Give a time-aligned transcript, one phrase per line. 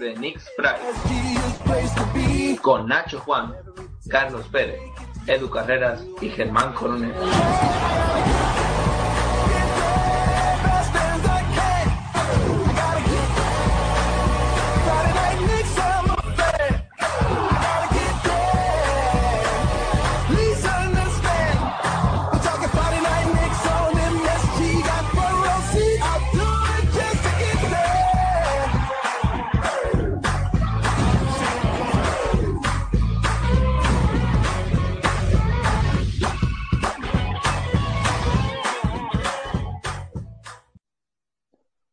[0.00, 0.80] De Nick Sprite
[2.62, 3.54] con Nacho Juan,
[4.08, 4.80] Carlos Pérez,
[5.26, 7.12] Edu Carreras y Germán Coronel.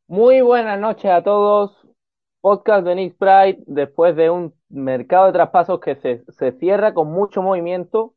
[0.09, 1.85] Muy buenas noches a todos.
[2.39, 7.11] Podcast de Nick Pride después de un mercado de traspasos que se, se cierra con
[7.11, 8.13] mucho movimiento,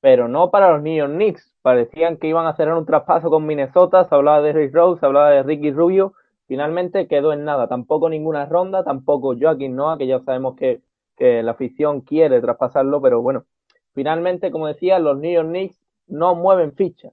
[0.00, 1.52] pero no para los York Knicks.
[1.62, 5.06] Parecían que iban a hacer un traspaso con Minnesota, se hablaba de Rick Rose, se
[5.06, 6.14] hablaba de Ricky Rubio.
[6.46, 10.80] Finalmente quedó en nada, tampoco ninguna ronda, tampoco Joaquín Noah, que ya sabemos que,
[11.16, 13.46] que la afición quiere traspasarlo, pero bueno,
[13.94, 17.12] finalmente, como decía, los New York Knicks no mueven fichas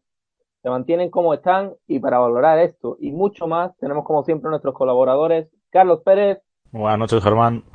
[0.64, 4.74] se mantienen como están y para valorar esto y mucho más tenemos como siempre nuestros
[4.74, 6.42] colaboradores Carlos Pérez.
[6.72, 7.66] Buenas noches Germán.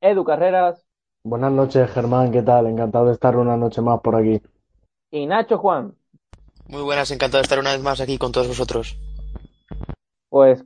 [0.00, 0.84] Edu Carreras.
[1.22, 2.66] Buenas noches Germán, ¿qué tal?
[2.66, 4.42] Encantado de estar una noche más por aquí.
[5.12, 5.94] Y Nacho Juan.
[6.66, 8.98] Muy buenas, encantado de estar una vez más aquí con todos vosotros.
[10.28, 10.64] Pues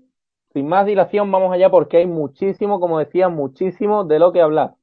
[0.55, 4.78] sin más dilación vamos allá porque hay muchísimo, como decía, muchísimo de lo que hablar.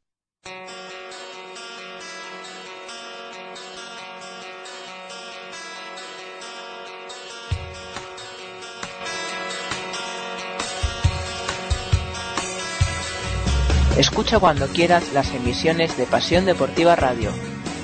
[14.07, 17.31] Escucha cuando quieras las emisiones de Pasión Deportiva Radio.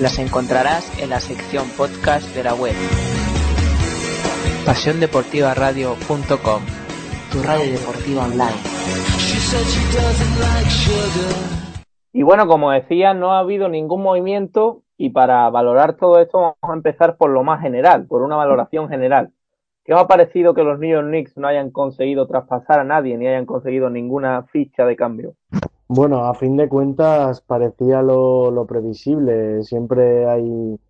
[0.00, 2.74] Las encontrarás en la sección podcast de la web.
[4.64, 6.62] PasiónDeportivaRadio.com
[7.32, 8.56] Tu radio deportiva online.
[12.12, 16.56] Y bueno, como decía, no ha habido ningún movimiento y para valorar todo esto vamos
[16.62, 19.32] a empezar por lo más general, por una valoración general.
[19.84, 23.18] ¿Qué os ha parecido que los New York Knicks no hayan conseguido traspasar a nadie
[23.18, 25.34] ni hayan conseguido ninguna ficha de cambio?
[25.94, 29.62] Bueno, a fin de cuentas parecía lo, lo previsible.
[29.62, 30.80] Siempre hay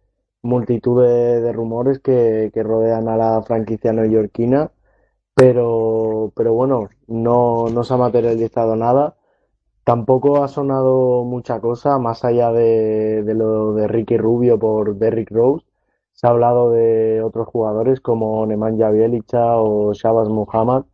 [0.43, 4.71] multitud de, rumores que, que, rodean a la franquicia neoyorquina,
[5.35, 9.17] pero, pero bueno, no, no se ha materializado nada.
[9.85, 15.31] Tampoco ha sonado mucha cosa, más allá de, de lo de Ricky Rubio por Derrick
[15.33, 15.67] Rose.
[16.13, 20.85] Se ha hablado de otros jugadores como Nemanja Bjelica o Shabazz Muhammad,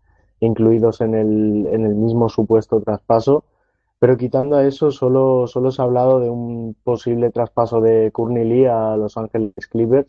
[0.40, 3.44] incluidos en el, en el mismo supuesto traspaso
[3.98, 8.44] pero quitando a eso, solo, solo se ha hablado de un posible traspaso de Courtney
[8.44, 10.08] Lee a Los Ángeles Clippers.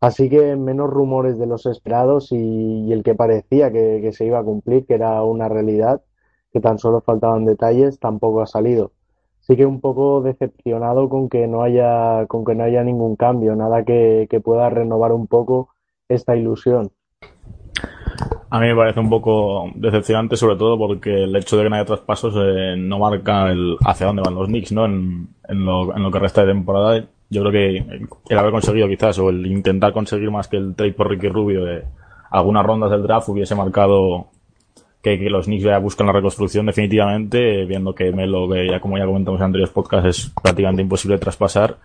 [0.00, 4.40] Así que menos rumores de los esperados y, el que parecía que, que, se iba
[4.40, 6.02] a cumplir, que era una realidad,
[6.52, 8.92] que tan solo faltaban detalles, tampoco ha salido.
[9.40, 13.56] Así que un poco decepcionado con que no haya, con que no haya ningún cambio,
[13.56, 15.70] nada que, que pueda renovar un poco
[16.08, 16.92] esta ilusión.
[18.52, 21.76] A mí me parece un poco decepcionante, sobre todo porque el hecho de que no
[21.76, 24.84] haya traspasos eh, no marca el hacia dónde van los Knicks, ¿no?
[24.84, 27.02] En, lo, en, lo, que resta de temporada.
[27.30, 30.92] Yo creo que el haber conseguido quizás, o el intentar conseguir más que el trade
[30.92, 31.82] por Ricky Rubio de
[32.30, 34.26] algunas rondas del draft hubiese marcado
[35.02, 38.98] que, que los Knicks ya buscan la reconstrucción definitivamente, viendo que Melo, que ya como
[38.98, 41.78] ya comentamos en anteriores podcasts, es prácticamente imposible traspasar.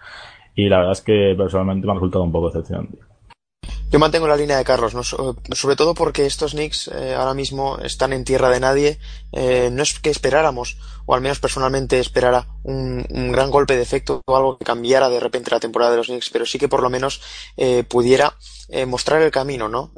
[0.53, 2.97] Y la verdad es que personalmente me ha resultado un poco decepcionante.
[3.89, 5.01] Yo mantengo la línea de Carlos, ¿no?
[5.04, 9.00] sobre todo porque estos Knicks eh, ahora mismo están en tierra de nadie.
[9.31, 14.22] Eh, no es que esperáramos, o al menos personalmente esperara, un, gran golpe de efecto
[14.25, 16.84] o algo que cambiara de repente la temporada de los Knicks, pero sí que por
[16.84, 17.22] lo menos
[17.56, 18.36] eh, pudiera
[18.86, 19.94] mostrar el camino, ¿no?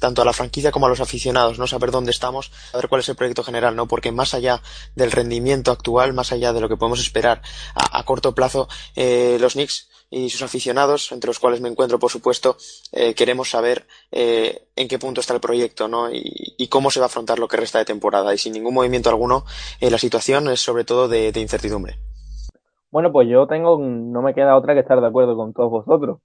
[0.00, 1.66] tanto a la franquicia como a los aficionados, ¿no?
[1.66, 3.86] Saber dónde estamos, saber cuál es el proyecto general, ¿no?
[3.86, 4.62] Porque más allá
[4.94, 7.42] del rendimiento actual, más allá de lo que podemos esperar
[7.74, 8.66] a, a corto plazo,
[8.96, 12.56] los Knicks y sus aficionados, entre los cuales me encuentro, por supuesto,
[12.92, 16.08] eh, queremos saber eh, en qué punto está el proyecto ¿no?
[16.10, 18.34] Y, cómo se va a afrontar lo que resta de temporada.
[18.34, 19.44] Y sin ningún movimiento alguno,
[19.80, 21.94] eh, la situación es sobre todo de, incertidumbre.
[22.90, 26.18] Bueno, pues yo tengo, no me queda otra que estar de acuerdo con todos vosotros.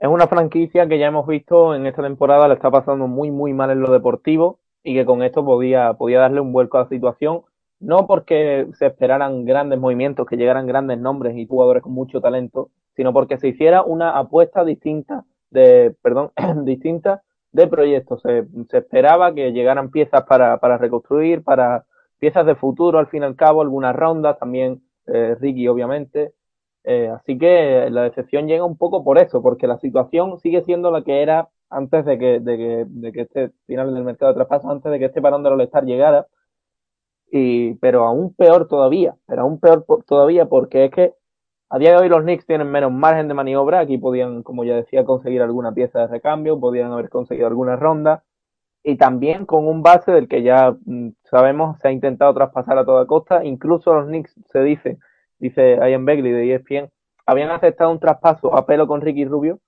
[0.00, 3.52] Es una franquicia que ya hemos visto en esta temporada le está pasando muy, muy
[3.52, 6.88] mal en lo deportivo y que con esto podía, podía darle un vuelco a la
[6.88, 7.42] situación
[7.82, 12.70] no porque se esperaran grandes movimientos, que llegaran grandes nombres y jugadores con mucho talento,
[12.94, 16.32] sino porque se hiciera una apuesta distinta de, perdón,
[16.64, 17.22] distinta
[17.52, 18.22] de proyectos.
[18.22, 18.46] Se,
[18.76, 21.84] esperaba que llegaran piezas para, para reconstruir, para
[22.18, 26.32] piezas de futuro, al fin y al cabo, algunas rondas, también eh, Ricky, obviamente.
[26.84, 30.90] Eh, así que la decepción llega un poco por eso, porque la situación sigue siendo
[30.90, 34.36] la que era antes de que, de que, de que este final del mercado de
[34.36, 36.26] traspaso, antes de que este parón de All-Star llegara,
[37.30, 41.14] y, pero aún peor todavía, pero aún peor todavía porque es que
[41.72, 44.76] a día de hoy los Knicks tienen menos margen de maniobra, aquí podían, como ya
[44.76, 48.24] decía, conseguir alguna pieza de recambio, podían haber conseguido alguna ronda,
[48.82, 52.84] y también con un base del que ya mm, sabemos se ha intentado traspasar a
[52.84, 54.98] toda costa, incluso los Knicks se dice,
[55.38, 56.90] dice Ian Begley de ESPN,
[57.24, 59.58] habían aceptado un traspaso a pelo con Ricky Rubio,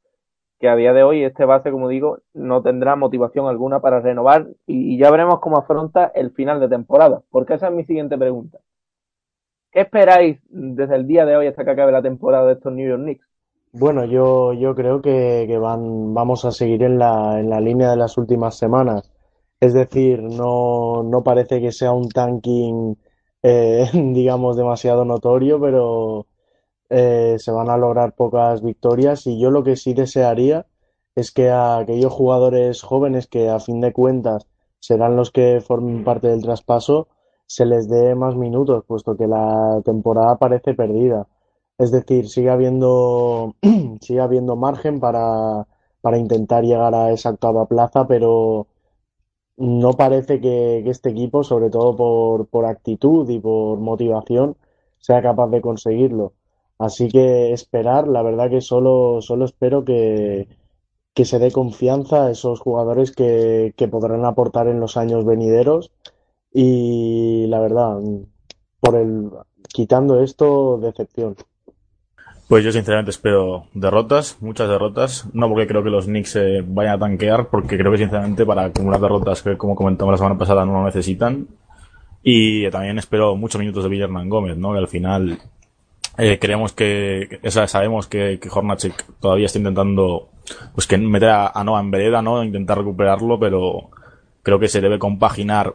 [0.60, 4.48] que a día de hoy este base, como digo, no tendrá motivación alguna para renovar.
[4.66, 8.58] Y, ya veremos cómo afronta el final de temporada, porque esa es mi siguiente pregunta.
[9.74, 12.88] ¿Qué esperáis desde el día de hoy hasta que acabe la temporada de estos New
[12.88, 13.26] York Knicks?
[13.72, 17.96] Bueno, yo, yo creo que, van, vamos a seguir en la, en la línea de
[17.96, 19.10] las últimas semanas.
[19.58, 22.96] Es decir, no, no parece que sea un tanking,
[23.42, 26.28] eh, digamos, demasiado notorio, pero
[26.88, 30.66] eh, se van a lograr pocas victorias y yo lo que sí desearía
[31.16, 34.46] es que a aquellos jugadores jóvenes que a fin de cuentas
[34.78, 37.08] serán los que formen parte del traspaso
[37.54, 41.28] se les dé más minutos, puesto que la temporada parece perdida.
[41.78, 43.54] Es decir, sigue habiendo,
[44.00, 45.66] sigue habiendo margen para,
[46.00, 48.66] para intentar llegar a esa octava plaza, pero
[49.56, 54.56] no parece que, este equipo, sobre todo por, por actitud y por motivación,
[54.98, 56.32] sea capaz de conseguirlo.
[56.78, 60.48] Así que esperar, la verdad que solo, solo espero que,
[61.14, 65.92] que se dé confianza a esos jugadores que, que podrán aportar en los años venideros.
[66.54, 67.98] Y la verdad,
[68.80, 69.30] por el
[69.72, 71.34] quitando esto, decepción.
[72.48, 76.94] Pues yo sinceramente espero derrotas, muchas derrotas, no porque creo que los Knicks se vayan
[76.94, 80.64] a tanquear, porque creo que sinceramente para acumular derrotas que como comentamos la semana pasada
[80.64, 81.48] no lo necesitan.
[82.22, 84.72] Y también espero muchos minutos de Villerman Gómez, ¿no?
[84.72, 85.38] Que al final
[86.16, 90.28] eh, creemos que, esa, sabemos que, que Hornacek todavía está intentando,
[90.74, 92.44] pues que meter a, Noah en vereda, ¿no?
[92.44, 93.90] Intentar recuperarlo, pero
[94.42, 95.74] creo que se debe compaginar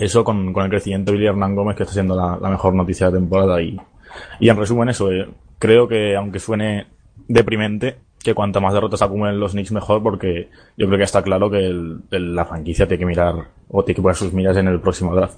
[0.00, 3.06] eso con, con el crecimiento de Billy Hernán Gómez, que está siendo la, mejor noticia
[3.06, 3.62] de la temporada.
[3.62, 3.78] Y,
[4.40, 6.86] y en resumen, eso, eh, creo que aunque suene
[7.28, 10.48] deprimente, que cuanta más derrotas acumulen los Knicks mejor, porque
[10.78, 11.70] yo creo que está claro que
[12.10, 15.36] la franquicia tiene que mirar o tiene que poner sus miras en el próximo draft.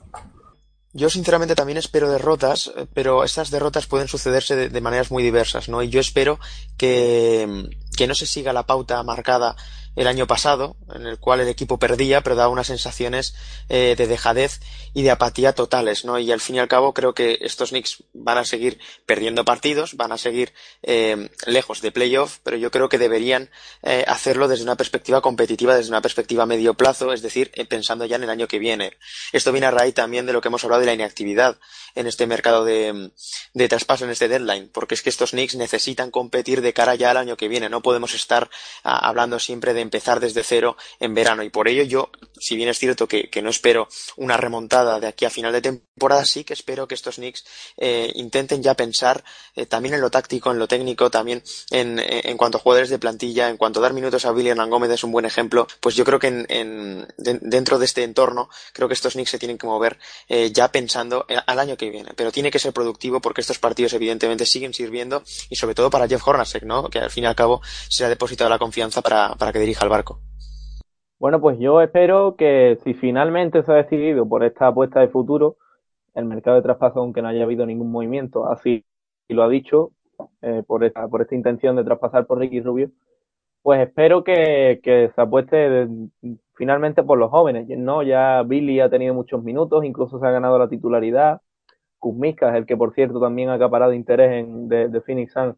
[0.92, 5.82] Yo sinceramente también espero derrotas, pero estas derrotas pueden sucederse de, maneras muy diversas, ¿no?
[5.82, 6.38] Y yo espero
[6.76, 9.56] que, que no se siga la pauta marcada
[9.96, 13.34] el año pasado, en el cual el equipo perdía, pero daba unas sensaciones
[13.68, 14.60] eh, de dejadez
[14.94, 16.18] y de apatía totales, ¿no?
[16.18, 19.96] Y al fin y al cabo creo que estos Knicks van a seguir perdiendo partidos,
[19.96, 23.50] van a seguir eh, lejos de playoff, pero yo creo que deberían
[23.82, 28.06] eh, hacerlo desde una perspectiva competitiva, desde una perspectiva a medio plazo, es decir, pensando
[28.06, 28.96] ya en el año que viene.
[29.32, 31.58] Esto viene a raíz también de lo que hemos hablado de la inactividad
[31.94, 33.10] en este mercado de,
[33.52, 37.10] de traspaso, en este deadline, porque es que estos Knicks necesitan competir de cara ya
[37.10, 38.48] al año que viene, no podemos estar
[38.84, 41.42] ah, hablando siempre de empezar desde cero en verano.
[41.42, 45.24] Y por ello yo, si bien es cierto que, no espero una remontada de aquí
[45.24, 47.44] a final de temporada, sí que espero que estos Knicks
[47.76, 49.24] eh, intenten ya pensar
[49.56, 52.98] eh, también en lo táctico, en lo técnico, también en, en, cuanto a jugadores de
[52.98, 55.66] plantilla, en cuanto a dar minutos a Hernán Gómez es un buen ejemplo.
[55.80, 59.58] Pues yo creo que en, dentro de este entorno, creo que estos Knicks se tienen
[59.58, 59.98] que mover
[60.28, 62.12] eh, ya pensando al año que viene.
[62.16, 66.08] Pero tiene que ser productivo porque estos partidos evidentemente siguen sirviendo y sobre todo para
[66.08, 66.88] Jeff Hornacek, ¿no?
[66.88, 69.71] Que al fin y al cabo se ha depositado la confianza para, para que dirija
[69.88, 70.20] barco.
[71.18, 75.56] Bueno, pues yo espero que si finalmente se ha decidido por esta apuesta de futuro,
[76.14, 78.84] el mercado de traspaso, aunque no haya habido ningún movimiento, así
[79.28, 79.92] lo ha dicho,
[80.42, 82.90] eh, por, esta, por esta intención de traspasar por Ricky Rubio,
[83.62, 85.86] pues espero que, se apueste
[86.54, 88.02] finalmente por los jóvenes, ¿no?
[88.02, 91.40] Ya Billy ha tenido muchos minutos, incluso se ha ganado la titularidad,
[91.98, 94.68] Kuzmiska el que por cierto también ha acaparado interés en,
[95.02, 95.54] Phoenix Suns,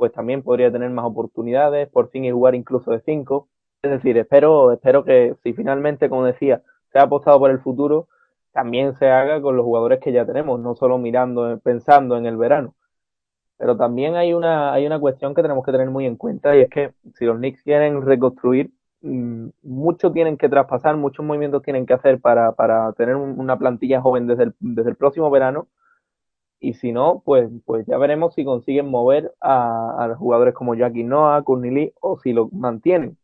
[0.00, 3.48] pues también podría tener más oportunidades, por fin y jugar incluso de cinco.
[3.82, 8.08] Es decir, espero, espero que si finalmente, como decía, se ha apostado por el futuro,
[8.52, 12.38] también se haga con los jugadores que ya tenemos, no solo mirando, pensando en el
[12.38, 12.74] verano.
[13.58, 16.62] Pero también hay una, hay una cuestión que tenemos que tener muy en cuenta y
[16.62, 18.70] es que si los Knicks quieren reconstruir,
[19.02, 24.00] mm, mucho tienen que traspasar, muchos movimientos tienen que hacer para, para tener una plantilla
[24.00, 25.68] joven desde el, desde el próximo verano.
[26.60, 31.04] Y si no, pues, pues ya veremos si consiguen mover a, a jugadores como Jackie
[31.04, 33.16] Noah, Courtney Lee o si lo mantienen.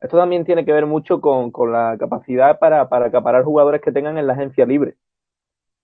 [0.00, 3.92] Esto también tiene que ver mucho con, con la capacidad para, para acaparar jugadores que
[3.92, 4.96] tengan en la agencia libre.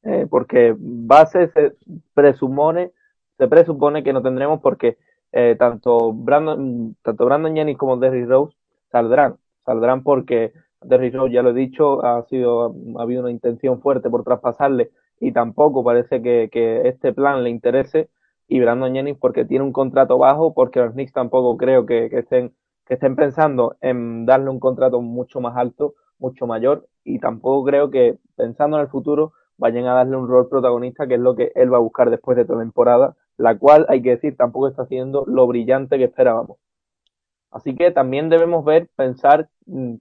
[0.03, 1.75] Eh, porque base se
[2.15, 2.91] presupone
[3.37, 4.97] se presupone que no tendremos porque
[5.31, 8.57] eh, tanto Brandon tanto Brandon Jennings como Derrick Rose
[8.91, 9.37] saldrán
[9.67, 14.09] saldrán porque Derrick Rose ya lo he dicho ha sido ha habido una intención fuerte
[14.09, 14.91] por traspasarle
[15.21, 18.09] y tampoco parece que, que este plan le interese
[18.49, 22.21] y Brandon Jennings porque tiene un contrato bajo porque los Knicks tampoco creo que, que
[22.21, 22.55] estén
[22.87, 27.91] que estén pensando en darle un contrato mucho más alto mucho mayor y tampoco creo
[27.91, 31.53] que pensando en el futuro vayan a darle un rol protagonista que es lo que
[31.55, 34.87] él va a buscar después de esta temporada la cual hay que decir tampoco está
[34.87, 36.59] siendo lo brillante que esperábamos.
[37.51, 39.95] Así que también debemos ver, pensar mm,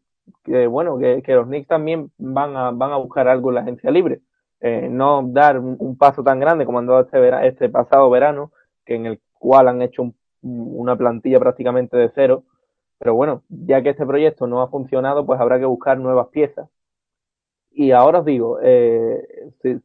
[0.43, 3.91] que bueno, que, los Knicks también van a, van a buscar algo en la agencia
[3.91, 4.21] libre.
[4.61, 8.51] Eh, no dar un, paso tan grande como han dado este, este pasado verano,
[8.85, 12.43] que en el cual han hecho una plantilla prácticamente de cero.
[12.97, 16.69] Pero bueno, ya que este proyecto no ha funcionado, pues habrá que buscar nuevas piezas.
[17.71, 19.25] Y ahora os digo, eh,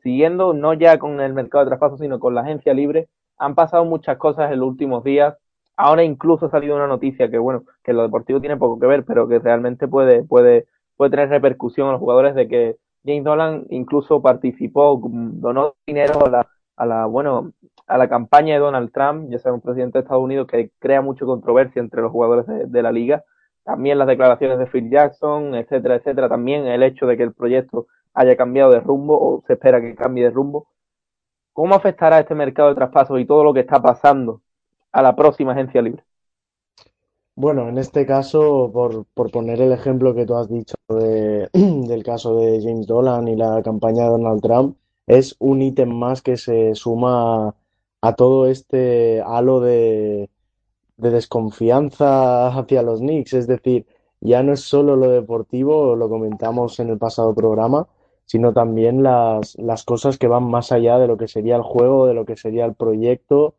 [0.03, 3.85] siguiendo no ya con el mercado de traspasos, sino con la agencia libre, han pasado
[3.85, 5.37] muchas cosas en los últimos días.
[5.77, 9.05] Ahora incluso ha salido una noticia que, bueno, que lo deportivo tiene poco que ver,
[9.05, 10.67] pero que realmente puede, puede,
[10.97, 16.31] puede tener repercusión a los jugadores de que James Dolan incluso participó, donó dinero a
[16.31, 17.53] la, a la, bueno,
[17.87, 21.27] a la campaña de Donald Trump, ya sabemos, presidente de Estados Unidos, que crea mucha
[21.27, 23.25] controversia entre los jugadores de, de la liga.
[23.63, 26.29] También las declaraciones de Phil Jackson, etcétera, etcétera.
[26.29, 29.95] También el hecho de que el proyecto haya cambiado de rumbo o se espera que
[29.95, 30.67] cambie de rumbo.
[31.53, 34.41] ¿Cómo afectará este mercado de traspasos y todo lo que está pasando
[34.93, 36.03] a la próxima agencia libre?
[37.37, 42.05] Bueno, en este caso, por, por poner el ejemplo que tú has dicho de, del
[42.05, 44.77] caso de James Dolan y la campaña de Donald Trump,
[45.07, 47.55] es un ítem más que se suma
[48.01, 50.31] a todo este halo de,
[50.97, 53.33] de desconfianza hacia los Knicks.
[53.35, 53.87] Es decir,
[54.21, 57.89] ya no es solo lo deportivo, lo comentamos en el pasado programa,
[58.27, 62.07] sino también las, las cosas que van más allá de lo que sería el juego,
[62.07, 63.57] de lo que sería el proyecto,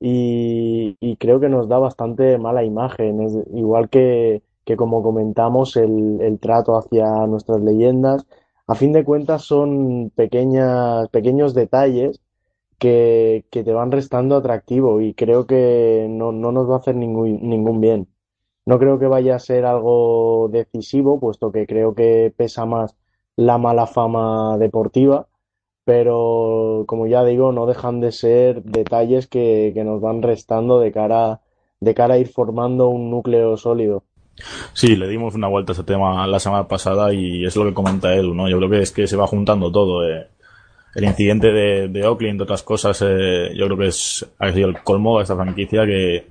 [0.00, 6.38] y, creo que nos da bastante mala imagen, igual que, que como comentamos el, el
[6.38, 8.26] trato hacia nuestras leyendas,
[8.66, 12.20] a fin de cuentas son pequeñas, pequeños detalles
[12.78, 16.96] que, que te van restando atractivo y creo que no, no nos va a hacer
[16.96, 18.08] ningún, ningún bien.
[18.66, 22.96] No creo que vaya a ser algo decisivo, puesto que creo que pesa más
[23.36, 25.28] la mala fama deportiva,
[25.86, 30.90] pero como ya digo, no dejan de ser detalles que, que nos van restando de
[30.90, 31.42] cara,
[31.78, 34.02] de cara a ir formando un núcleo sólido.
[34.72, 37.72] Sí, le dimos una vuelta a ese tema la semana pasada y es lo que
[37.72, 38.48] comenta Edu, ¿no?
[38.48, 40.04] Yo creo que es que se va juntando todo.
[40.04, 40.26] Eh.
[40.96, 44.68] El incidente de, de Oakley, entre otras cosas, eh, yo creo que es, ha sido
[44.68, 46.26] el colmo de esta franquicia que,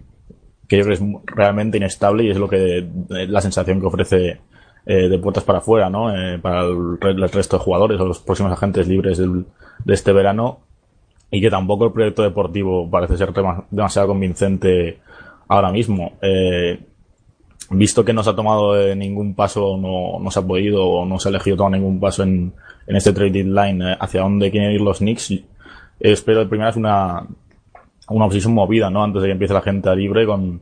[0.68, 4.42] que yo creo que es realmente inestable y es lo que, la sensación que ofrece
[4.86, 6.16] eh, de puertas para afuera, ¿no?
[6.16, 9.46] Eh, para el, el, resto de jugadores o los próximos agentes libres del,
[9.84, 10.60] de este verano
[11.32, 13.34] y que tampoco el proyecto deportivo parece ser
[13.72, 15.00] demasiado convincente
[15.48, 16.14] ahora mismo.
[16.22, 16.80] Eh,
[17.72, 21.18] visto que no se ha tomado ningún paso, no, no se ha podido o no
[21.20, 22.54] se ha elegido tomar ningún paso en,
[22.86, 25.34] en este trade line hacia dónde quieren ir los Knicks,
[26.00, 27.26] espero de primera es una,
[28.10, 29.04] una movida, ¿no?
[29.04, 30.62] Antes de que empiece la gente libre con,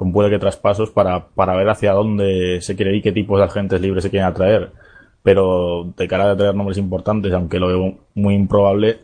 [0.00, 3.44] con puede que traspasos para, para ver hacia dónde se quiere ir, qué tipos de
[3.44, 4.72] agentes libres se quieren atraer.
[5.22, 9.00] Pero de cara a traer nombres importantes, aunque lo veo muy improbable,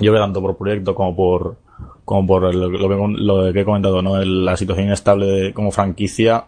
[0.00, 1.56] yo veo tanto por proyecto como por
[2.04, 4.16] como por lo, lo, que, lo que he comentado, ¿no?
[4.16, 6.44] El, la situación inestable de, como franquicia,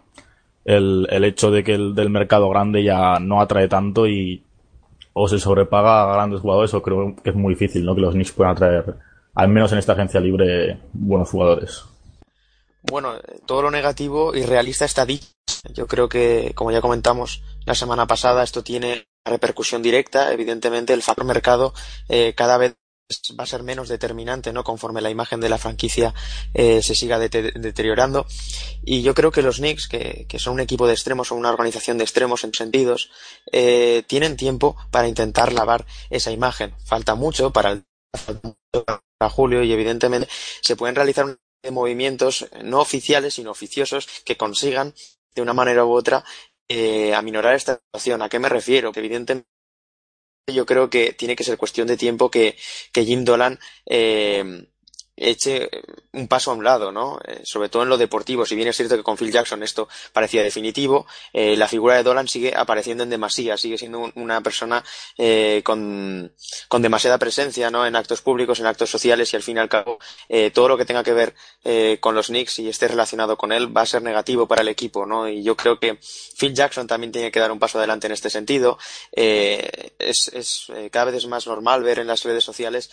[0.64, 4.44] el, el hecho de que el del mercado grande ya no atrae tanto y
[5.14, 7.96] o se sobrepaga a grandes jugadores o creo que es muy difícil, ¿no?
[7.96, 8.94] Que los Knicks puedan atraer,
[9.34, 11.84] al menos en esta agencia libre, buenos jugadores
[12.90, 15.28] bueno, todo lo negativo y realista está dicho.
[15.72, 20.32] Yo creo que, como ya comentamos la semana pasada, esto tiene repercusión directa.
[20.32, 21.72] Evidentemente, el factor mercado
[22.08, 22.76] eh, cada vez
[23.38, 24.64] va a ser menos determinante, ¿no?
[24.64, 26.14] Conforme la imagen de la franquicia
[26.52, 28.26] eh, se siga de deteriorando.
[28.82, 31.98] Y yo creo que los Knicks, que, son un equipo de extremos, son una organización
[31.98, 33.10] de extremos en sentidos,
[33.52, 36.74] eh, tienen tiempo para intentar lavar esa imagen.
[36.84, 37.84] Falta mucho para el
[39.18, 40.28] para julio y evidentemente
[40.60, 41.26] se pueden realizar
[41.64, 44.94] de movimientos no oficiales, sino oficiosos, que consigan,
[45.34, 46.24] de una manera u otra,
[46.68, 48.22] eh, aminorar esta situación.
[48.22, 48.92] ¿A qué me refiero?
[48.92, 49.48] Que evidentemente
[50.46, 52.56] yo creo que tiene que ser cuestión de tiempo que,
[52.92, 54.68] que Jim Dolan eh,
[55.16, 55.70] eche
[56.12, 57.18] un paso a un lado, ¿no?
[57.26, 58.46] Eh, sobre todo en lo deportivo.
[58.46, 62.02] Si bien es cierto que con Phil Jackson esto parecía definitivo, eh, la figura de
[62.02, 64.84] Dolan sigue apareciendo en demasía, sigue siendo una persona
[65.16, 66.32] eh, con,
[66.68, 67.86] con, demasiada presencia, ¿no?
[67.86, 69.98] En actos públicos, en actos sociales y al fin y al cabo
[70.52, 71.34] todo lo que tenga que ver
[72.00, 75.06] con los Knicks y esté relacionado con él va a ser negativo para el equipo,
[75.06, 75.28] ¿no?
[75.28, 75.98] Y yo creo que
[76.38, 78.78] Phil Jackson también tiene que dar un paso adelante en este sentido.
[79.12, 82.90] es, es cada vez más normal ver en las redes sociales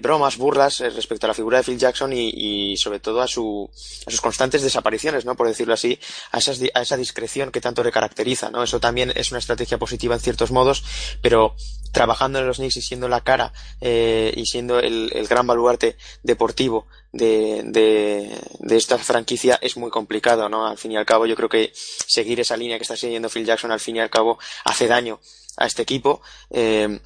[0.00, 3.70] bromas, burlas respecto a la figura de Phil Jackson y, sobre todo a, su,
[4.06, 5.36] a sus constantes desapariciones, ¿no?
[5.36, 5.98] Por decirlo así,
[6.30, 8.62] a, a esa discreción que tanto le caracteriza, ¿no?
[8.62, 10.84] Eso también es una estrategia positiva en ciertos modos,
[11.20, 11.54] pero
[11.92, 16.86] trabajando en los Knicks y siendo la cara eh, y siendo el, gran baluarte deportivo
[17.12, 20.66] de, de, esta franquicia es muy complicado, ¿no?
[20.66, 23.44] Al fin y al cabo, yo creo que seguir esa línea que está siguiendo Phil
[23.44, 25.20] Jackson al fin y al cabo hace daño
[25.58, 26.22] a este equipo.
[26.50, 26.98] Eh,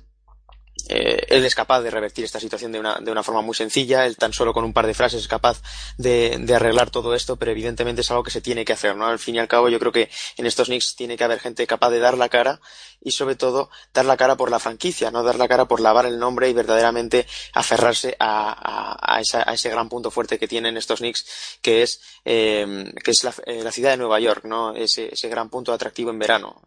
[0.88, 4.06] eh, él es capaz de revertir esta situación de una, de una, forma muy sencilla,
[4.06, 5.60] él tan solo con un par de frases es capaz
[5.96, 9.06] de, de, arreglar todo esto, pero evidentemente es algo que se tiene que hacer, ¿no?
[9.06, 11.66] Al fin y al cabo yo creo que en estos Knicks tiene que haber gente
[11.66, 12.60] capaz de dar la cara
[13.00, 16.06] y sobre todo dar la cara por la franquicia, no dar la cara por lavar
[16.06, 20.76] el nombre y verdaderamente aferrarse a, a, esa, a ese gran punto fuerte que tienen
[20.76, 24.74] estos Knicks, que es, eh, que es la, eh, la, ciudad de Nueva York, ¿no?
[24.74, 26.62] Ese, ese gran punto atractivo en verano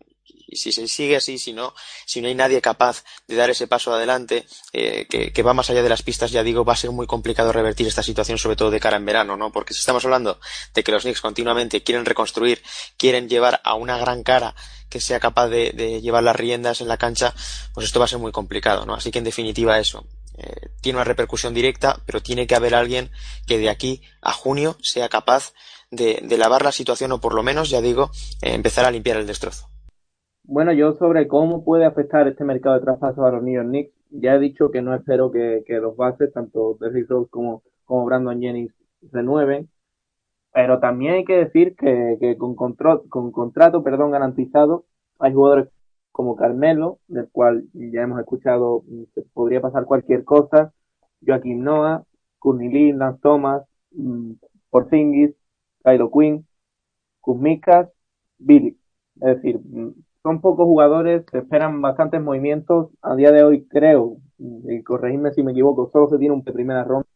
[0.50, 1.74] y si se sigue así, si no,
[2.06, 5.84] si no hay nadie capaz de dar ese paso adelante, eh, que, va más allá
[5.84, 8.72] de las pistas, ya digo, va a ser muy complicado revertir esta situación, sobre todo
[8.72, 9.52] de cara en verano, ¿no?
[9.52, 10.40] Porque si estamos hablando
[10.74, 12.62] de que los Knicks continuamente quieren reconstruir,
[12.98, 14.56] quieren llevar a una gran cara
[14.90, 17.34] que sea capaz de, llevar las riendas en la cancha,
[17.74, 18.96] pues esto va a ser muy complicado, ¿no?
[18.96, 23.12] Así que en definitiva eso, eh, tiene una repercusión directa, pero tiene que haber alguien
[23.46, 25.54] que de aquí a junio sea capaz
[25.92, 29.18] de, de lavar la situación o por lo menos, ya digo, eh, empezar a limpiar
[29.18, 29.70] el destrozo.
[30.52, 33.94] Bueno, yo sobre cómo puede afectar este mercado de traspasos a los New York Knicks,
[34.10, 38.42] ya he dicho que no espero que, los bases, tanto Derrick Rose como, como Brandon
[38.42, 38.74] Jennings,
[39.12, 39.70] renueven,
[40.52, 44.86] pero también hay que decir que, que con, con contrato perdón, garantizado
[45.20, 45.70] hay jugadores
[46.12, 50.74] como Carmelo, del cual ya hemos escuchado se podría pasar cualquier cosa,
[51.24, 52.06] Joaquín Noah,
[52.44, 54.32] Lee, Lance Thomas, mm,
[54.72, 55.36] Porzingis,
[55.84, 56.48] Kylo Quinn,
[57.22, 57.90] Kuzmikas,
[58.40, 58.80] Billy.
[59.22, 62.90] Es decir, mm, son pocos jugadores, se esperan bastantes movimientos.
[63.02, 66.84] A día de hoy creo, y corregidme si me equivoco, solo se tiene un primera
[66.84, 67.08] ronda,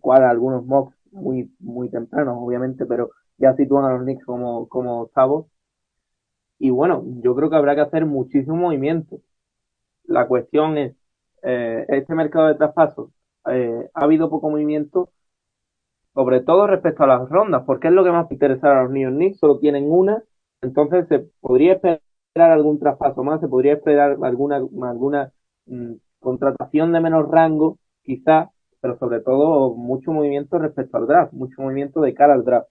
[0.00, 5.02] cual algunos mocks muy, muy tempranos, obviamente, pero ya sitúan a los Knicks como, como
[5.02, 5.46] octavos.
[6.58, 9.20] Y bueno, yo creo que habrá que hacer muchísimo movimiento.
[10.04, 10.96] La cuestión es,
[11.42, 13.10] eh, este mercado de traspasos,
[13.46, 15.10] eh, ha habido poco movimiento,
[16.14, 19.02] sobre todo respecto a las rondas, porque es lo que más interesa a los New
[19.02, 20.22] York Knicks, solo tienen una
[20.62, 22.00] entonces se podría esperar
[22.50, 25.32] algún traspaso más, se podría esperar alguna, alguna
[25.66, 31.62] mm, contratación de menor rango, quizá, pero sobre todo mucho movimiento respecto al draft, mucho
[31.62, 32.68] movimiento de cara al draft.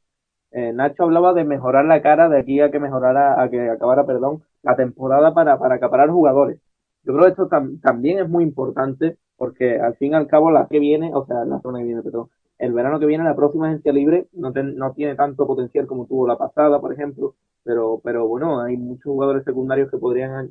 [0.52, 4.06] Eh, Nacho hablaba de mejorar la cara de aquí a que mejorara, a que acabara,
[4.06, 6.60] perdón, la temporada para, para acaparar jugadores.
[7.04, 7.50] Yo creo que esto
[7.82, 11.46] también es muy importante porque al fin y al cabo la que viene, o sea,
[11.46, 12.30] la zona que viene, perdón,
[12.62, 16.28] el verano que viene la próxima agencia libre no, no tiene tanto potencial como tuvo
[16.28, 20.48] la pasada, por ejemplo, pero, pero bueno, hay muchos jugadores secundarios que podrían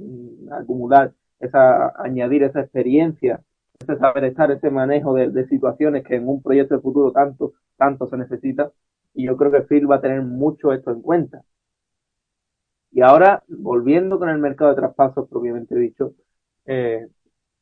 [0.50, 3.42] acumular esa, añadir esa experiencia,
[3.78, 8.08] ese saber estar, ese manejo de, situaciones que en un proyecto de futuro tanto, tanto
[8.08, 8.72] se necesita,
[9.14, 11.42] y yo creo que Phil va a tener mucho esto en cuenta.
[12.90, 16.14] Y ahora, volviendo con el mercado de traspasos propiamente dicho,
[16.66, 17.06] eh,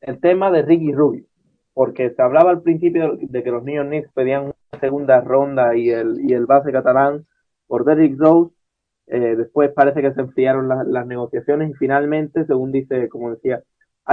[0.01, 1.28] el tema de Ricky Rubio
[1.79, 5.89] porque se hablaba al principio de que los York Knicks pedían una segunda ronda y
[5.91, 7.25] el, y el base catalán
[7.67, 8.53] por Derrick Rose.
[9.07, 13.63] Eh, después parece que se enfriaron las negociaciones y finalmente, según dice, como decía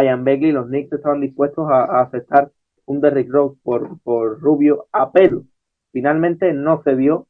[0.01, 2.53] Ian Begley, los Knicks estaban dispuestos a, aceptar
[2.85, 5.43] un Derrick Rose por, por Rubio a pelo.
[5.91, 7.27] Finalmente no se dio.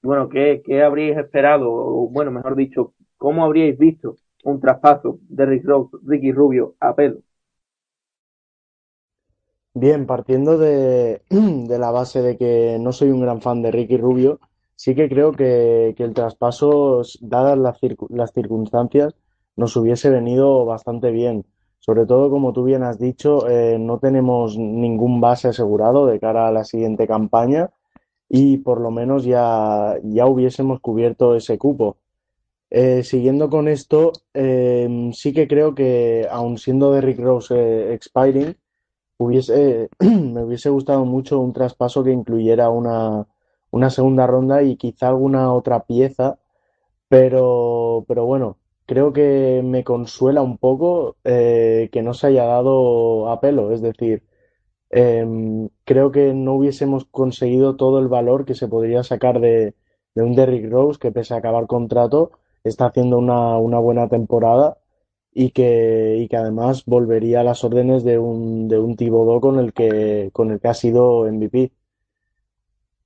[0.00, 1.68] Bueno, ¿qué, ¿qué habríais esperado?
[1.72, 4.14] O bueno, mejor dicho, ¿cómo habríais visto
[4.44, 7.18] un traspaso de Rick Rose, Ricky Rubio a pelo?
[9.74, 13.96] Bien, partiendo de, de, la base de que no soy un gran fan de Ricky
[13.96, 14.38] Rubio,
[14.76, 17.78] sí que creo que, el traspaso, dadas las,
[18.10, 19.14] las, circunstancias,
[19.56, 21.46] nos hubiese venido bastante bien.
[21.78, 26.48] Sobre todo, como tú bien has dicho, eh, no tenemos ningún base asegurado de cara
[26.48, 27.70] a la siguiente campaña
[28.28, 31.98] y por lo menos ya, ya hubiésemos cubierto ese cupo.
[32.70, 38.56] Eh, siguiendo con esto, eh, sí que creo que, aun siendo de Rick Rose expiring,
[39.22, 43.26] hubiese, me hubiese gustado mucho un traspaso que incluyera una,
[43.70, 46.38] una segunda ronda y quizá alguna otra pieza,
[47.08, 53.28] pero, pero bueno, creo que me consuela un poco eh, que no se haya dado
[53.30, 54.24] a pelo, es decir,
[54.90, 59.74] em, creo que no hubiésemos conseguido todo el valor que se podría sacar de,
[60.14, 62.32] de un Derrick Rose que pese a acabar contrato
[62.64, 64.78] está haciendo una, una buena temporada
[65.34, 69.58] y que, y que además volvería a las órdenes de un, de un Thibodeau con
[69.58, 71.72] el que, con el que ha sido MVP.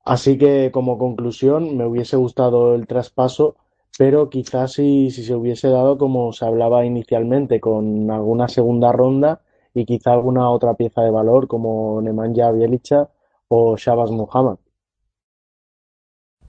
[0.04, 3.56] Así que como conclusión me hubiese gustado el traspaso,
[3.98, 9.42] pero quizás si, si se hubiese dado como se hablaba inicialmente, con alguna segunda ronda
[9.74, 13.08] y quizá alguna otra pieza de valor como Nemanja Bielicha
[13.48, 14.58] o Shabazz Muhammad.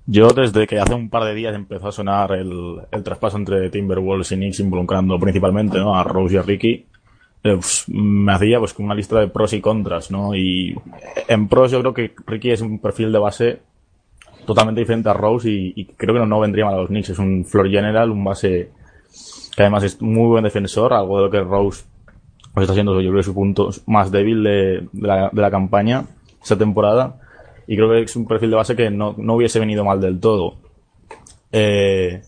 [0.09, 3.69] Yo desde que hace un par de días empezó a sonar el, el traspaso entre
[3.69, 5.99] Timberwolves y Knicks involucrando principalmente ¿no?
[5.99, 6.85] a Rose y a Ricky,
[7.43, 10.33] eh, me hacía pues una lista de pros y contras, ¿no?
[10.33, 10.73] Y
[11.27, 13.59] en pros yo creo que Ricky es un perfil de base
[14.45, 17.09] totalmente diferente a Rose y, y creo que no, no, vendría mal a los Knicks.
[17.09, 18.71] Es un floor general, un base
[19.57, 21.83] que además es muy buen defensor, algo de lo que Rose
[22.53, 26.05] pues, está siendo yo creo su punto más débil de, de, la, de la campaña
[26.41, 27.19] esta temporada
[27.67, 30.19] y creo que es un perfil de base que no, no hubiese venido mal del
[30.19, 30.55] todo.
[31.51, 32.21] Eh,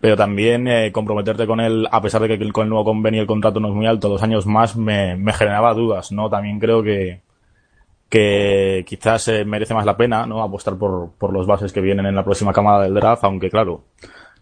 [0.00, 3.26] pero también eh, comprometerte con él, a pesar de que con el nuevo convenio el
[3.26, 6.30] contrato no es muy alto, dos años más me, me generaba dudas, ¿no?
[6.30, 7.20] También creo que,
[8.08, 10.42] que quizás eh, merece más la pena, ¿no?
[10.42, 13.82] Apostar por, por los bases que vienen en la próxima camada del draft, aunque claro,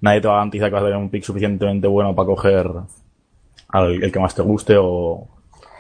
[0.01, 2.71] nadie te va a garantizar que vas a tener un pick suficientemente bueno para coger
[3.71, 5.27] al el que más te guste o,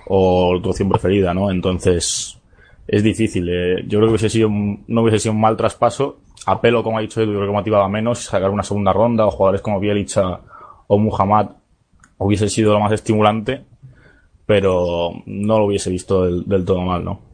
[0.07, 1.51] o tu opción preferida, ¿no?
[1.51, 2.38] Entonces,
[2.89, 3.49] es difícil.
[3.49, 3.85] Eh.
[3.87, 6.21] Yo creo que hubiese sido un, no hubiese sido un mal traspaso.
[6.47, 8.21] A pelo, como ha dicho Edu, yo creo que motivaba menos.
[8.21, 10.41] Sacar una segunda ronda o jugadores como Bielicha
[10.87, 11.51] o Muhammad
[12.17, 13.65] hubiese sido lo más estimulante,
[14.47, 17.28] pero no lo hubiese visto del, del todo mal, ¿no?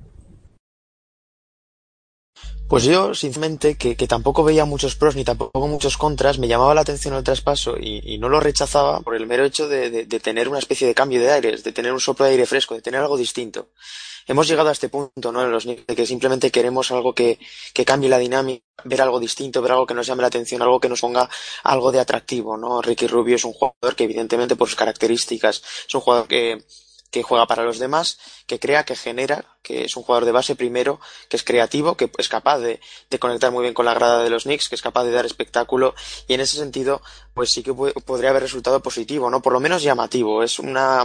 [2.69, 6.75] Pues yo, sinceramente, que, que, tampoco veía muchos pros ni tampoco muchos contras, me llamaba
[6.75, 10.21] la atención el traspaso y, y no lo rechazaba por el mero hecho de, de,
[10.21, 12.83] tener una especie de cambio de aires, de tener un soplo de aire fresco, de
[12.83, 13.69] tener algo distinto
[14.27, 15.43] hemos llegado a este punto, ¿no?
[15.43, 17.39] En los de que simplemente queremos algo que,
[17.73, 20.81] que cambie la dinámica, ver algo distinto, ver algo que nos llame la atención, algo
[20.81, 21.29] que nos ponga
[21.63, 22.81] algo de atractivo, ¿no?
[22.83, 26.65] Ricky Rubio es un jugador que evidentemente por sus características es un jugador que
[27.15, 30.57] que juega para los demás, que crea, que genera, que es un jugador de base
[30.57, 30.99] primero,
[31.29, 32.81] que es creativo, que es capaz de,
[33.21, 35.95] conectar muy bien con la grada de los Knicks, que es capaz de dar espectáculo
[36.27, 37.01] y en ese sentido,
[37.33, 39.41] pues sí que podría haber resultado positivo, ¿no?
[39.41, 40.43] Por lo menos llamativo.
[40.43, 41.05] Es una,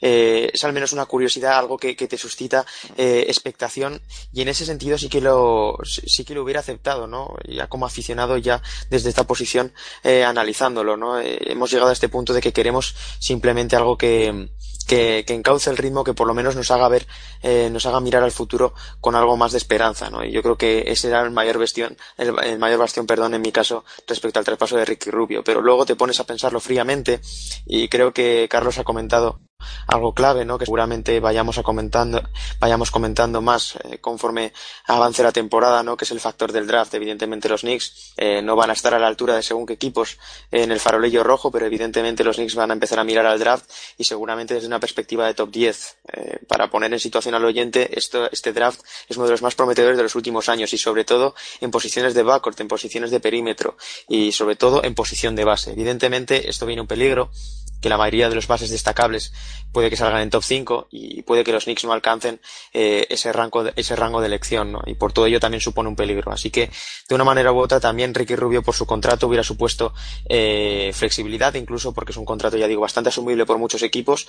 [0.00, 4.48] eh, es al menos una curiosidad, algo que, que te suscita eh, expectación y en
[4.48, 7.36] ese sentido sí que lo, sí que lo hubiera aceptado, ¿no?
[7.46, 11.20] Ya como aficionado ya desde esta posición eh, analizándolo, ¿no?
[11.20, 14.48] Eh, hemos llegado a este punto de que queremos simplemente algo que,
[14.86, 17.06] que, que, encauce el ritmo, que por lo menos nos haga ver,
[17.42, 20.24] eh, nos haga mirar al futuro con algo más de esperanza, ¿no?
[20.24, 23.42] Y yo creo que ese era el mayor bastión, el, el, mayor bastión, perdón, en
[23.42, 25.42] mi caso, respecto al traspaso de Ricky Rubio.
[25.44, 27.20] Pero luego te pones a pensarlo fríamente
[27.66, 29.40] y creo que Carlos ha comentado
[29.86, 30.58] algo clave, ¿no?
[30.58, 32.22] Que seguramente vayamos a comentando,
[32.60, 34.52] vayamos comentando más eh, conforme
[34.86, 35.96] avance la temporada, ¿no?
[35.96, 36.94] Que es el factor del draft.
[36.94, 40.18] Evidentemente los Knicks eh, no van a estar a la altura de según qué equipos
[40.50, 43.70] en el farolillo rojo, pero evidentemente los Knicks van a empezar a mirar al draft
[43.98, 45.96] y seguramente desde una perspectiva de top 10.
[46.12, 49.54] Eh, para poner en situación al oyente, esto, este draft es uno de los más
[49.54, 53.20] prometedores de los últimos años y sobre todo en posiciones de backcourt, en posiciones de
[53.20, 53.76] perímetro
[54.08, 55.72] y sobre todo en posición de base.
[55.72, 57.30] Evidentemente esto viene un peligro
[57.80, 59.32] que la mayoría de los bases destacables
[59.72, 62.40] puede que salgan en top 5 y puede que los Knicks no alcancen
[62.72, 64.80] eh, ese, rango de, ese rango de elección, ¿no?
[64.86, 66.32] Y por todo ello también supone un peligro.
[66.32, 66.70] Así que,
[67.08, 69.92] de una manera u otra, también Ricky Rubio por su contrato hubiera supuesto
[70.28, 74.26] eh, flexibilidad, incluso porque es un contrato, ya digo, bastante asumible por muchos equipos.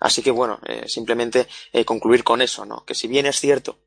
[0.00, 2.84] Así que, bueno, eh, simplemente eh, concluir con eso, ¿no?
[2.84, 3.78] Que si bien es cierto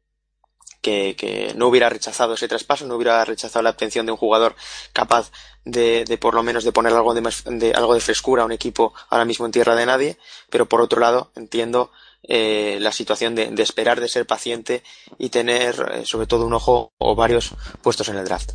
[0.83, 4.53] que, no hubiera rechazado ese traspaso, no hubiera rechazado la obtención de un jugador
[4.91, 5.31] capaz
[5.65, 8.93] de, por lo menos de poner algo de, de, algo de frescura a un equipo
[9.09, 10.17] ahora mismo en tierra de nadie,
[10.49, 11.89] pero por otro lado entiendo
[12.23, 14.83] eh, la situación de, de, esperar, de ser paciente
[15.17, 18.51] y tener eh, sobre todo un ojo o varios puestos en el draft.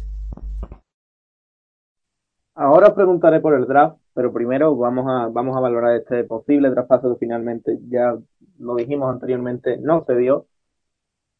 [2.54, 6.70] Ahora os preguntaré por el draft, pero primero vamos a, vamos a valorar este posible
[6.70, 8.16] traspaso que finalmente ya
[8.58, 10.46] lo dijimos anteriormente, no se dio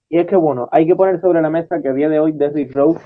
[0.08, 2.32] y es que, bueno, hay que poner sobre la mesa que a día de hoy
[2.32, 3.00] Derrick Rose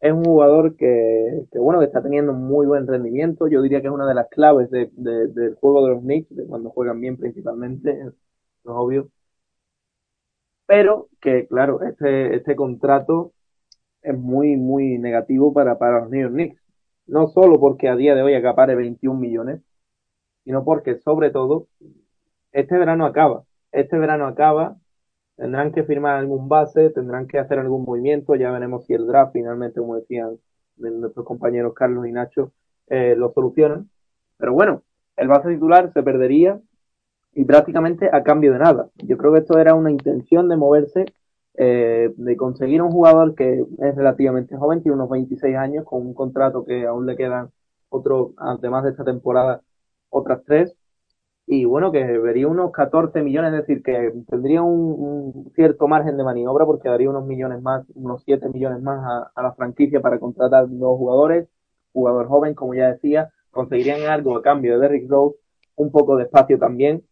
[0.00, 3.48] es un jugador que, que, bueno, que está teniendo muy buen rendimiento.
[3.48, 6.34] Yo diría que es una de las claves de, de, del juego de los Knicks,
[6.34, 8.12] de cuando juegan bien principalmente, es
[8.64, 9.08] obvio.
[10.66, 13.32] Pero que, claro, este, este contrato
[14.02, 16.62] es muy, muy negativo para, para los New York Knicks.
[17.06, 19.62] No solo porque a día de hoy acapare 21 millones,
[20.44, 21.68] sino porque, sobre todo,
[22.52, 23.44] este verano acaba.
[23.72, 24.76] Este verano acaba
[25.40, 29.32] tendrán que firmar algún base, tendrán que hacer algún movimiento, ya veremos si el draft
[29.32, 30.36] finalmente, como decían
[30.76, 32.52] nuestros compañeros Carlos y Nacho,
[32.88, 33.88] eh, lo solucionan.
[34.36, 34.82] Pero bueno,
[35.16, 36.60] el base titular se perdería
[37.32, 38.90] y prácticamente a cambio de nada.
[38.96, 41.06] Yo creo que esto era una intención de moverse,
[41.54, 46.12] eh, de conseguir un jugador que es relativamente joven, tiene unos 26 años, con un
[46.12, 47.50] contrato que aún le quedan
[47.88, 49.62] otro, además de esta temporada,
[50.10, 50.76] otras tres,
[51.52, 56.22] y bueno, que vería unos 14 millones, es decir, que tendría un, cierto margen de
[56.24, 60.20] maniobra porque daría unos millones más, unos 7 millones más a, a la franquicia para
[60.20, 61.48] contratar nuevos jugadores,
[61.92, 65.38] jugador joven, como ya decía, conseguirían algo a cambio de Derrick Rose,
[65.76, 67.04] un poco de espacio también.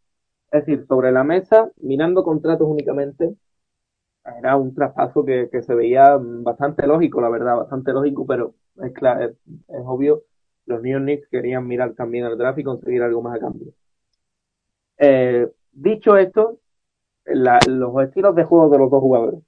[0.52, 3.34] Es decir, sobre la mesa, mirando contratos únicamente,
[4.38, 8.92] era un traspaso que, que se veía bastante lógico, la verdad, bastante lógico, pero es,
[8.92, 9.36] claro, es,
[9.84, 10.22] obvio,
[10.66, 13.72] los New Knicks querían mirar también al draft y conseguir algo más a cambio.
[14.98, 16.58] Eh, dicho esto,
[17.24, 19.40] los estilos de juego de los dos jugadores.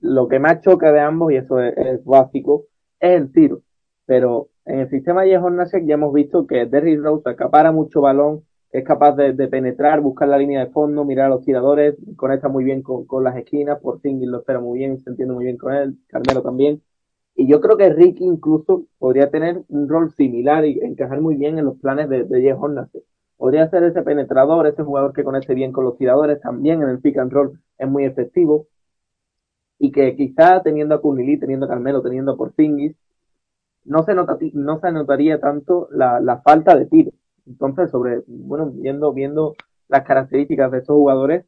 [0.00, 2.66] Lo que más choca de ambos, y eso es, básico,
[3.00, 3.62] es el tiro.
[4.06, 8.44] Pero en el sistema de Hornacek ya hemos visto que Derrick Rose acapara mucho balón,
[8.72, 12.64] es capaz de, penetrar, buscar la línea de fondo, mirar a los tiradores, conecta muy
[12.64, 15.72] bien con, las esquinas, por fin lo espera muy bien, se entiende muy bien con
[15.72, 16.82] él, Carmelo también.
[17.34, 21.58] Y yo creo que Ricky incluso podría tener un rol similar y encajar muy bien
[21.58, 22.58] en los planes de, de Jeff.
[23.36, 27.00] Podría ser ese penetrador, ese jugador que conecte bien con los tiradores, también en el
[27.00, 28.66] pick and roll es muy efectivo.
[29.78, 32.96] Y que quizá teniendo a Kunili, teniendo a Carmelo, teniendo a Porzingis,
[33.84, 34.38] no se, nota,
[34.90, 37.12] notaría tanto la, la falta de tiro.
[37.46, 39.54] Entonces, sobre, bueno, viendo, viendo
[39.88, 41.44] las características de estos jugadores,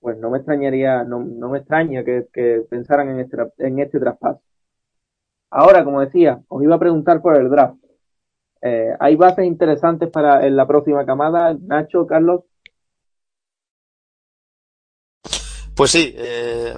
[0.00, 4.00] pues no me extrañaría, no, no me extraña que, que pensaran en este, en este
[4.00, 4.40] traspaso.
[5.50, 7.78] Ahora, como decía, os iba a preguntar por el draft.
[8.62, 12.42] Eh, ¿Hay bases interesantes para en la próxima camada, Nacho, Carlos?
[15.74, 16.74] Pues sí, eh,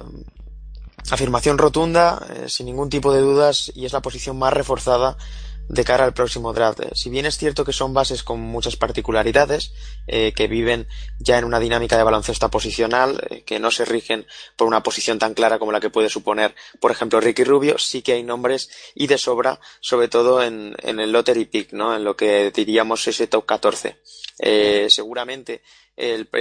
[1.11, 5.17] Afirmación rotunda, eh, sin ningún tipo de dudas, y es la posición más reforzada
[5.71, 6.81] de cara al próximo draft.
[6.93, 9.71] Si bien es cierto que son bases con muchas particularidades,
[10.05, 14.27] eh, que viven ya en una dinámica de baloncesto posicional, eh, que no se rigen
[14.57, 18.01] por una posición tan clara como la que puede suponer, por ejemplo, Ricky Rubio, sí
[18.01, 21.95] que hay nombres y de sobra, sobre todo en, en el lottery pick, ¿no?
[21.95, 24.01] En lo que diríamos ese top 14.
[24.39, 25.61] Eh, seguramente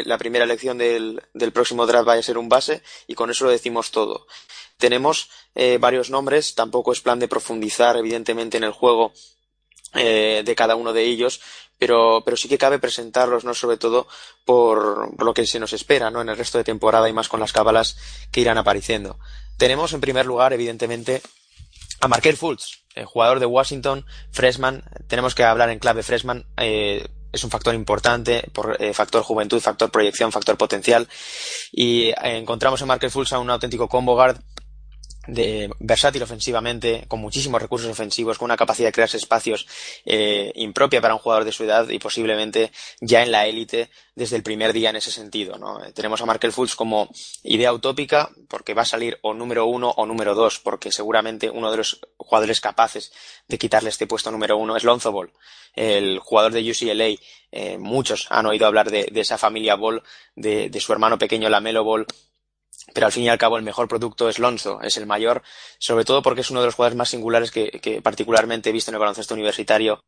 [0.06, 3.44] la primera elección del, del, próximo draft vaya a ser un base y con eso
[3.44, 4.26] lo decimos todo.
[4.80, 9.12] Tenemos eh, varios nombres, tampoco es plan de profundizar evidentemente en el juego
[9.94, 11.42] eh, de cada uno de ellos,
[11.78, 13.52] pero, pero sí que cabe presentarlos, ¿no?
[13.52, 14.08] Sobre todo
[14.46, 16.22] por, lo que se nos espera, ¿no?
[16.22, 17.98] En el resto de temporada y más con las cábalas
[18.32, 19.18] que irán apareciendo.
[19.58, 21.20] Tenemos en primer lugar, evidentemente,
[22.00, 24.82] a Markel Fultz, jugador de Washington, freshman.
[25.08, 26.46] Tenemos que hablar en clave freshman.
[26.56, 31.06] Eh, es un factor importante por factor juventud, factor proyección, factor potencial.
[31.70, 34.40] Y encontramos en Markel Fultz a un auténtico combo guard
[35.26, 39.66] de versátil ofensivamente, con muchísimos recursos ofensivos, con una capacidad de crearse espacios
[40.04, 44.36] eh, impropia para un jugador de su edad y posiblemente ya en la élite desde
[44.36, 45.58] el primer día en ese sentido.
[45.58, 45.80] ¿no?
[45.92, 47.10] Tenemos a Markel Fultz como
[47.42, 51.70] idea utópica porque va a salir o número uno o número dos, porque seguramente uno
[51.70, 53.12] de los jugadores capaces
[53.46, 55.32] de quitarle este puesto número uno es Lonzo Ball,
[55.74, 57.20] el jugador de UCLA.
[57.52, 60.02] Eh, muchos han oído hablar de, de esa familia Ball,
[60.34, 62.06] de, de su hermano pequeño Lamelo Ball,
[62.92, 65.42] pero al fin y al cabo el mejor producto es Lonzo, es el mayor,
[65.78, 68.90] sobre todo porque es uno de los jugadores más singulares que, que particularmente he visto
[68.90, 70.04] en el baloncesto universitario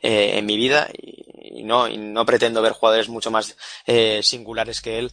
[0.00, 3.56] eh, en mi vida y, y, no, y no pretendo ver jugadores mucho más
[3.86, 5.12] eh, singulares que él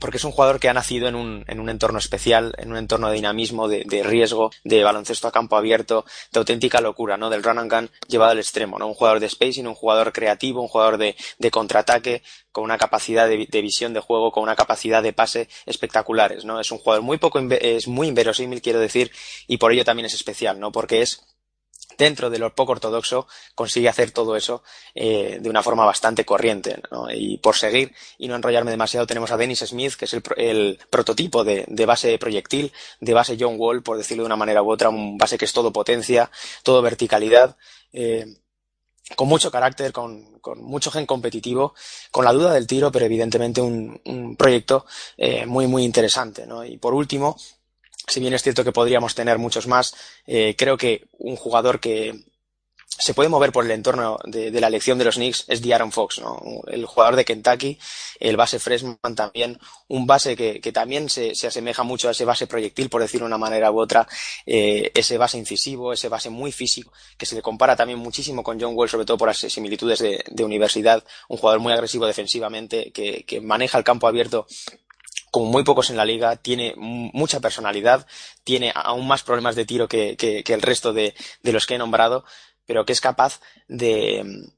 [0.00, 2.78] porque es un jugador que ha nacido en un, en un entorno especial, en un
[2.78, 7.30] entorno de dinamismo, de, de, riesgo, de baloncesto a campo abierto, de auténtica locura, ¿no?
[7.30, 8.86] Del run and gun llevado al extremo, ¿no?
[8.86, 13.28] Un jugador de spacing, un jugador creativo, un jugador de, de contraataque, con una capacidad
[13.28, 16.58] de, de, visión de juego, con una capacidad de pase espectaculares, ¿no?
[16.58, 19.12] Es un jugador muy poco, es muy inverosímil, quiero decir,
[19.46, 20.72] y por ello también es especial, ¿no?
[20.72, 21.35] Porque es
[21.98, 24.62] dentro de lo poco ortodoxo, consigue hacer todo eso
[24.94, 26.80] eh, de una forma bastante corriente.
[27.14, 30.78] Y por seguir y no enrollarme demasiado, tenemos a Dennis Smith, que es el, el
[30.90, 34.70] prototipo de, de, base proyectil, de base John Wall, por decirlo de una manera u
[34.70, 36.30] otra, un base que es todo potencia,
[36.62, 37.56] todo verticalidad.
[37.92, 38.26] Eh,
[39.14, 41.74] con mucho carácter, con, mucho gen competitivo,
[42.10, 46.46] con la duda del tiro, pero evidentemente un, proyecto eh, muy, muy interesante.
[46.66, 47.36] Y por último,
[48.06, 49.94] si bien es cierto que podríamos tener muchos más,
[50.26, 52.24] eh, creo que un jugador que
[52.98, 56.18] se puede mover por el entorno de, la elección de los Knicks es D'Aaron Fox,
[56.18, 56.40] ¿no?
[56.68, 57.78] el jugador de Kentucky,
[58.20, 62.46] el base freshman también, un base que, también se, se, asemeja mucho a ese base
[62.46, 64.08] proyectil, por decirlo de una manera u otra,
[64.46, 68.58] eh, ese base incisivo, ese base muy físico, que se le compara también muchísimo con
[68.58, 73.40] John Wall, sobre todo por las similitudes de, universidad, un jugador muy agresivo defensivamente, que
[73.42, 74.46] maneja el campo abierto
[75.36, 78.06] como muy pocos en la liga, tiene mucha personalidad,
[78.42, 81.74] tiene aún más problemas de tiro que, que, que el resto de, de, los que
[81.74, 82.24] he nombrado,
[82.64, 84.48] pero que es capaz de,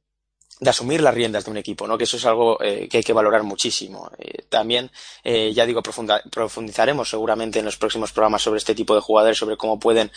[0.60, 1.96] de asumir las riendas de un equipo, ¿no?
[1.96, 4.10] Que eso es algo eh, que hay que valorar muchísimo.
[4.18, 4.90] Eh, también,
[5.22, 9.56] eh, ya digo, profundizaremos seguramente en los próximos programas sobre este tipo de jugadores, sobre
[9.56, 10.10] cómo pueden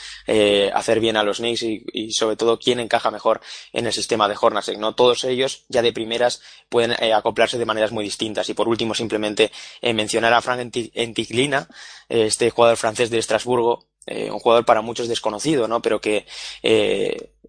[0.73, 3.41] hacer bien a los Knicks y, sobre todo quién encaja mejor
[3.73, 4.95] en el sistema de Hornacek, ¿no?
[4.95, 8.49] Todos ellos, ya de primeras, pueden acoplarse de maneras muy distintas.
[8.49, 9.51] Y por último, simplemente
[9.81, 11.67] mencionar a Frank Entiglina,
[12.09, 15.81] este jugador francés de Estrasburgo, un jugador para muchos desconocido, ¿no?
[15.81, 16.25] Pero que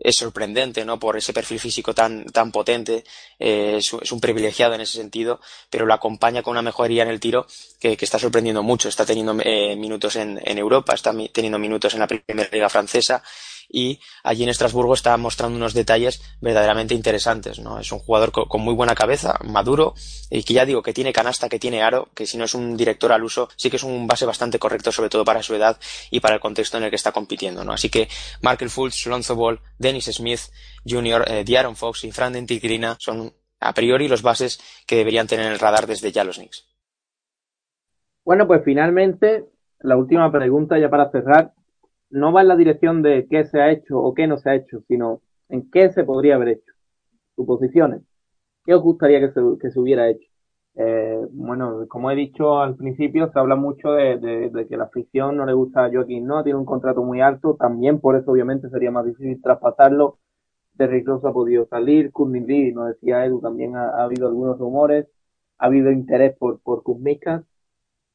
[0.02, 0.98] es sorprendente, ¿no?
[0.98, 3.04] Por ese perfil físico tan, tan potente,
[3.38, 7.20] eh, es, un privilegiado en ese sentido, pero lo acompaña con una mejoría en el
[7.20, 7.46] tiro
[7.80, 8.88] que, está sorprendiendo mucho.
[8.88, 13.22] Está teniendo eh, minutos en, Europa, está teniendo minutos en la primera liga francesa
[13.72, 17.80] y allí en Estrasburgo está mostrando unos detalles verdaderamente interesantes, ¿no?
[17.80, 19.94] Es un jugador con, muy buena cabeza, maduro,
[20.30, 22.76] y que ya digo que tiene canasta, que tiene aro, que si no es un
[22.76, 25.78] director al uso, sí que es un base bastante correcto, sobre todo para su edad
[26.10, 27.72] y para el contexto en el que está compitiendo, ¿no?
[27.72, 28.08] Así que
[28.42, 29.60] Markel Fultz, Lonzo Ball,
[29.92, 30.40] Dennis Smith
[30.86, 35.52] Jr., eh, Fox y Fran Tigrina son a priori los bases que deberían tener en
[35.52, 36.66] el radar desde ya los Knicks.
[38.24, 39.44] Bueno, pues finalmente,
[39.80, 41.52] la última pregunta ya para cerrar
[42.08, 44.54] no va en la dirección de qué se ha hecho o qué no se ha
[44.54, 46.72] hecho, sino en qué se podría haber hecho.
[47.36, 48.00] Suposiciones.
[48.64, 49.30] ¿Qué os gustaría que
[49.70, 50.31] se hubiera hecho?
[50.74, 55.36] Eh, bueno, como he dicho al principio, se habla mucho de, de, que la afición
[55.36, 58.70] no le gusta a Joaquín, no, tiene un contrato muy alto, también por eso obviamente
[58.70, 60.18] sería más difícil traspasarlo.
[60.74, 62.12] Derrick Rose ha podido salir,
[62.46, 65.06] Lee, nos decía Edu, también ha, habido algunos rumores,
[65.58, 67.44] ha habido interés por, por Kuzmikas,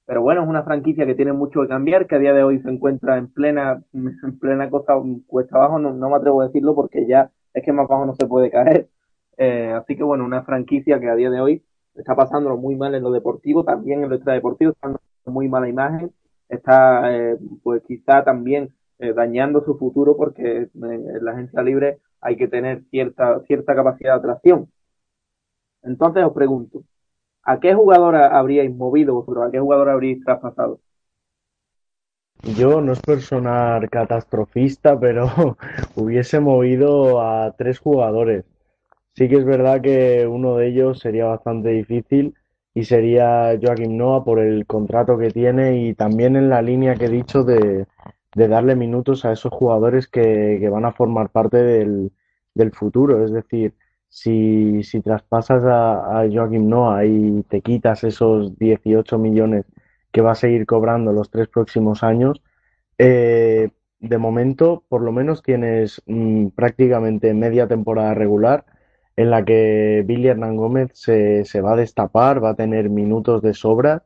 [0.06, 2.62] pero bueno, es una franquicia que tiene mucho que cambiar, que a día de hoy
[2.62, 4.96] se encuentra en plena, en plena cosa
[5.28, 8.26] cuesta abajo, no, me atrevo a decirlo porque ya es que más bajo no se
[8.28, 8.90] puede caer.
[9.38, 11.64] Eh, así que bueno, una franquicia que a día de hoy
[11.98, 15.70] está pasándolo muy mal en lo deportivo, también en lo extradeportivo, está dando muy mala
[15.70, 16.12] imagen,
[16.50, 22.38] está eh, pues quizá también eh, dañando su futuro porque en la agencia libre hay
[22.38, 24.72] que tener cierta, cierta capacidad de atracción.
[25.82, 26.84] Entonces os pregunto,
[27.50, 29.48] ¿A qué jugador habríais movido vosotros?
[29.48, 30.82] ¿A qué jugador habríais traspasado?
[32.58, 35.28] Yo no es personal catastrofista, pero
[35.96, 38.44] hubiese movido a tres jugadores.
[39.18, 42.36] Sí que es verdad que uno de ellos sería bastante difícil
[42.76, 47.06] y sería Joaquim Noah por el contrato que tiene y también en la línea que
[47.06, 47.88] he dicho de,
[48.36, 52.12] darle minutos a esos jugadores que, van a formar parte del,
[52.54, 53.26] del futuro.
[53.26, 53.74] Es decir,
[54.08, 59.66] si, si traspasas a, a Joaquim Noah y te quitas esos 18 millones
[60.12, 62.44] que va a seguir cobrando los tres próximos años,
[63.00, 68.77] eh, de momento por lo menos tienes mm, prácticamente media temporada regular
[69.18, 73.42] en la que Billy Hernán Gómez se, se, va a destapar, va a tener minutos
[73.42, 74.04] de sobra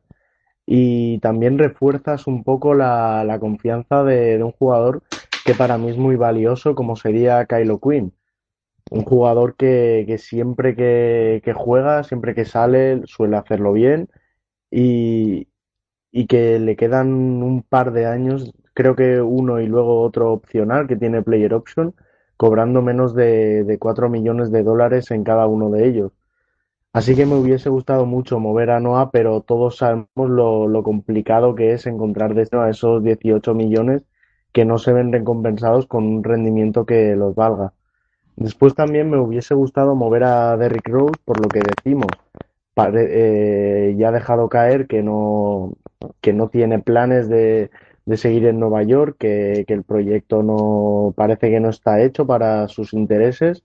[0.66, 5.02] y también refuerzas un poco la, la confianza de, de, un jugador
[5.44, 8.14] que para mí es muy valioso como sería Kylo Quinn.
[8.90, 14.08] Un jugador que, que siempre que, juega, siempre que sale, suele hacerlo bien
[14.70, 15.48] y,
[16.10, 17.08] y, que le quedan
[17.42, 21.94] un par de años, creo que uno y luego otro opcional que tiene Player Option,
[22.36, 26.12] cobrando menos de, de 4 millones de dólares en cada uno de ellos.
[26.92, 31.72] Así que me hubiese gustado mucho mover a Noah, pero todos sabemos lo, complicado que
[31.72, 34.02] es encontrar de a esos 18 millones
[34.52, 37.72] que no se ven recompensados con un rendimiento que los valga.
[38.36, 42.08] Después también me hubiese gustado mover a Derrick Rose por lo que decimos.
[42.76, 45.72] Eh, ya ha dejado caer que no,
[46.20, 47.70] que no tiene planes de,
[48.06, 52.26] de seguir en Nueva York, que, que, el proyecto no parece que no está hecho
[52.26, 53.62] para sus intereses.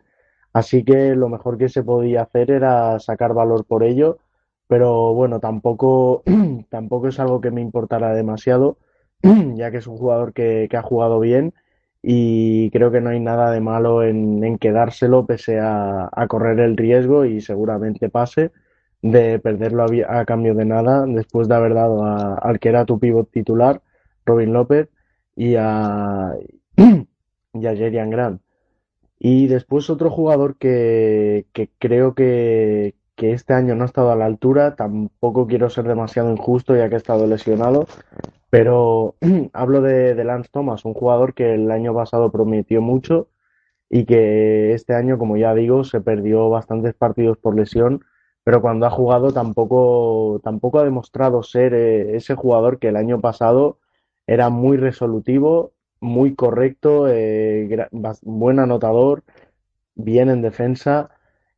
[0.53, 4.19] Así que lo mejor que se podía hacer era sacar valor por ello.
[4.67, 6.23] Pero bueno, tampoco,
[6.69, 8.77] tampoco es algo que me importara demasiado,
[9.55, 11.53] ya que es un jugador que, que ha jugado bien
[12.09, 17.25] y creo que no hay nada de malo en, quedárselo pese a, correr el riesgo
[17.25, 18.51] y seguramente pase
[19.01, 23.29] de perderlo a, cambio de nada después de haber dado al que era tu pivot
[23.29, 23.81] titular,
[24.27, 24.89] Robin López,
[25.35, 26.35] y a,
[27.53, 28.41] y a Jerian Grant.
[29.19, 34.15] Y después otro jugador que, que creo que, que este año no ha estado a
[34.15, 37.87] la altura, tampoco quiero ser demasiado injusto ya que ha estado lesionado,
[38.49, 39.15] pero
[39.53, 43.27] hablo de, Lance Thomas, un jugador que el año pasado prometió mucho
[43.89, 48.05] y que este año, como ya digo, se perdió bastantes partidos por lesión,
[48.43, 53.19] pero cuando ha jugado tampoco, tampoco ha demostrado ser eh, ese jugador que el año
[53.19, 53.79] pasado
[54.27, 57.87] era muy resolutivo, muy correcto, eh,
[58.21, 59.23] buen anotador,
[59.95, 61.09] bien en defensa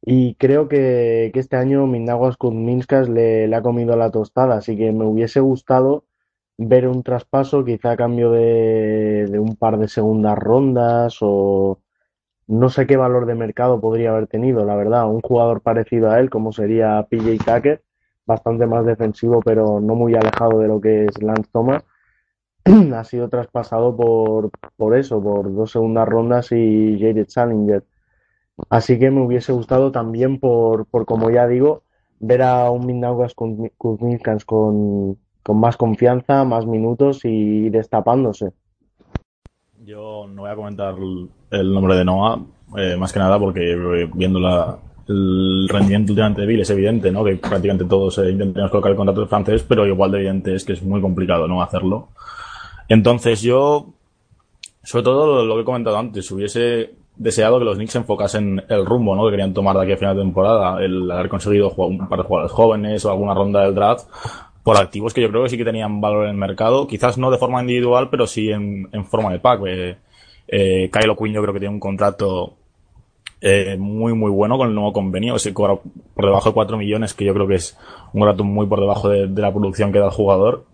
[0.02, 4.92] y creo que, este año Mindaguas Kuzminskas le, le ha comido la tostada, así que
[4.92, 6.06] me hubiese gustado
[6.60, 11.80] ver un traspaso, quizá a cambio de, un par de segundas rondas o
[12.48, 15.10] no sé qué valor de mercado podría haber tenido, la verdad.
[15.10, 17.84] Un jugador parecido a él, como sería PJ Tucker,
[18.26, 21.84] bastante más defensivo, pero no muy alejado de lo que es Lance Thomas,
[22.96, 27.84] ha sido traspasado por, por eso, por dos segundas rondas y Jared Challenger.
[28.70, 31.84] Así que me hubiese gustado también por, por como ya digo,
[32.20, 38.52] ver a un Mindaugas con, con, con más confianza, más minutos y destapándose.
[39.86, 40.96] Yo no voy a comentar
[41.52, 42.42] el nombre de Noah,
[42.78, 43.76] eh, más que nada porque
[44.14, 47.24] viendo la, el rendimiento últimamente de Bill es evidente, ¿no?
[47.24, 48.38] Que prácticamente todos eh,
[48.70, 52.10] colocar el contrato francés, pero igual de evidente es que es muy complicado no hacerlo.
[52.90, 53.94] Entonces yo,
[54.84, 59.16] sobre todo lo, que he comentado antes, hubiese deseado que los Knicks enfocasen el rumbo
[59.16, 59.26] ¿no?
[59.26, 62.26] que querían tomar de aquí a final de temporada, el haber conseguido un par de
[62.26, 64.08] jugadores jóvenes o alguna ronda del draft
[64.64, 67.30] por activos que yo creo que sí que tenían valor en el mercado, quizás no
[67.32, 69.62] de forma individual, pero sí en, en forma de pack.
[69.68, 69.98] Eh,
[70.48, 72.56] eh, Kyle O'Quinn yo creo que tiene un contrato
[73.42, 75.76] eh, muy muy bueno con el nuevo convenio, se cobra
[76.14, 77.78] por debajo de 4 millones, que yo creo que es
[78.14, 80.66] un contrato muy por debajo de, de la producción que da el jugador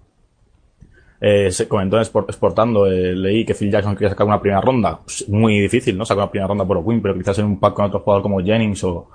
[1.28, 4.99] eh, comentó exportando, eh, leí que Phil Jackson quería sacar una primera ronda.
[5.03, 6.05] Pues, muy difícil, ¿no?
[6.05, 8.43] Sacar una primera ronda por O'Quinn, pero quizás en un pack con otro jugador como
[8.43, 9.09] Jennings o,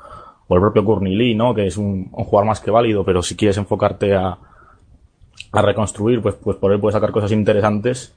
[0.49, 1.55] o el propio Courtney Lee, ¿no?
[1.55, 4.37] Que es un, jugador más que válido, pero si quieres enfocarte a,
[5.53, 8.13] a reconstruir, pues, pues por él puedes sacar cosas interesantes.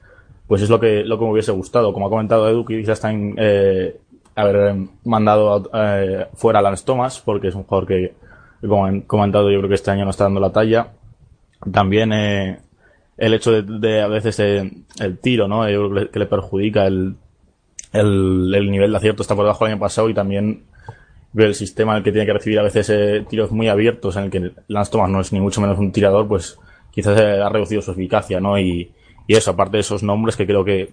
[0.48, 1.92] Pues es lo que, lo que me hubiese gustado.
[1.92, 3.96] Como ha comentado Edu, quizás en, eh,
[4.34, 4.74] haber
[5.04, 8.14] mandado eh, fuera a Lance Thomas, porque es un jugador que,
[8.60, 10.88] como he comentado, yo creo que este año no está dando la talla.
[11.72, 12.58] También, eh,
[13.16, 15.68] el hecho de, a veces eh, el tiro, ¿no?
[15.68, 17.16] Yo creo que le, perjudica el,
[17.92, 20.64] el, nivel de acierto está por debajo del año pasado y también
[21.34, 24.24] el sistema en el que tiene que recibir a veces eh, tiros muy abiertos en
[24.24, 26.58] el que Lance Thomas no es ni mucho menos un tirador, pues
[26.90, 28.58] quizás ha reducido su eficacia, ¿no?
[28.58, 28.92] Y,
[29.26, 30.92] y eso, aparte de esos nombres que creo que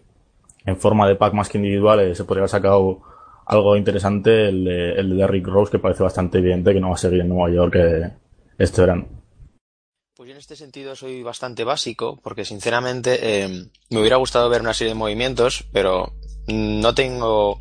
[0.65, 3.01] en forma de pack más que individuales se podría haber sacado
[3.45, 6.95] algo interesante, el de, el de Derrick Rose, que parece bastante evidente que no va
[6.95, 8.11] a seguir en Nueva York eh,
[8.57, 9.20] este verano.
[10.21, 13.47] Pues yo en este sentido soy bastante básico, porque sinceramente eh,
[13.89, 16.13] me hubiera gustado ver una serie de movimientos, pero
[16.45, 17.59] no tengo,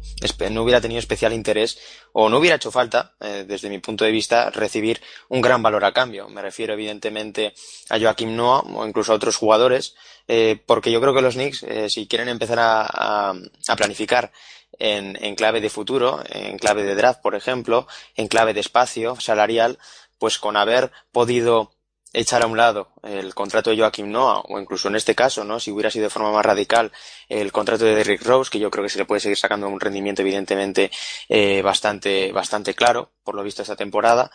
[0.50, 1.78] no hubiera tenido especial interés
[2.12, 5.00] o no hubiera hecho falta, eh, desde mi punto de vista, recibir
[5.30, 6.28] un gran valor a cambio.
[6.28, 7.54] Me refiero evidentemente
[7.88, 9.94] a Joaquim Noah o incluso a otros jugadores,
[10.28, 13.32] eh, porque yo creo que los Knicks, si quieren empezar a,
[13.74, 14.32] planificar
[14.78, 17.86] en, clave de futuro, en clave de draft, por ejemplo,
[18.16, 19.78] en clave de espacio salarial,
[20.18, 21.72] pues con haber podido
[22.12, 25.60] echar a un lado el contrato de Joaquim Noah, o incluso en este caso, ¿no?
[25.60, 26.90] Si hubiera sido de forma más radical
[27.28, 29.80] el contrato de Derrick Rose, que yo creo que se le puede seguir sacando un
[29.80, 30.90] rendimiento evidentemente
[31.28, 34.30] eh, bastante, bastante claro, por lo visto esta temporada.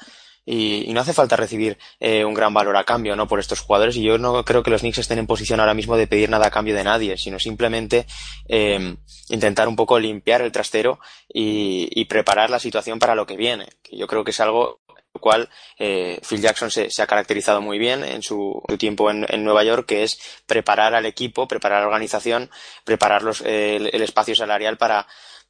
[0.47, 3.27] Y, y no hace falta recibir eh, un gran valor a cambio, ¿no?
[3.27, 3.97] Por estos jugadores.
[3.97, 6.45] Y yo no creo que los Knicks estén en posición ahora mismo de pedir nada
[6.45, 8.05] a cambio de nadie, sino simplemente
[8.47, 8.95] eh,
[9.29, 13.65] intentar un poco limpiar el trastero y, y preparar la situación para lo que viene.
[13.81, 14.81] Que yo creo que es algo
[15.15, 15.49] lo cual
[15.79, 19.45] eh, Phil Jackson se, se, ha caracterizado muy bien en su, su tiempo en, en,
[19.45, 22.51] Nueva York, que es preparar al equipo, preparar a la organización,
[22.83, 25.07] preparar los, eh, el, el, espacio salarial para,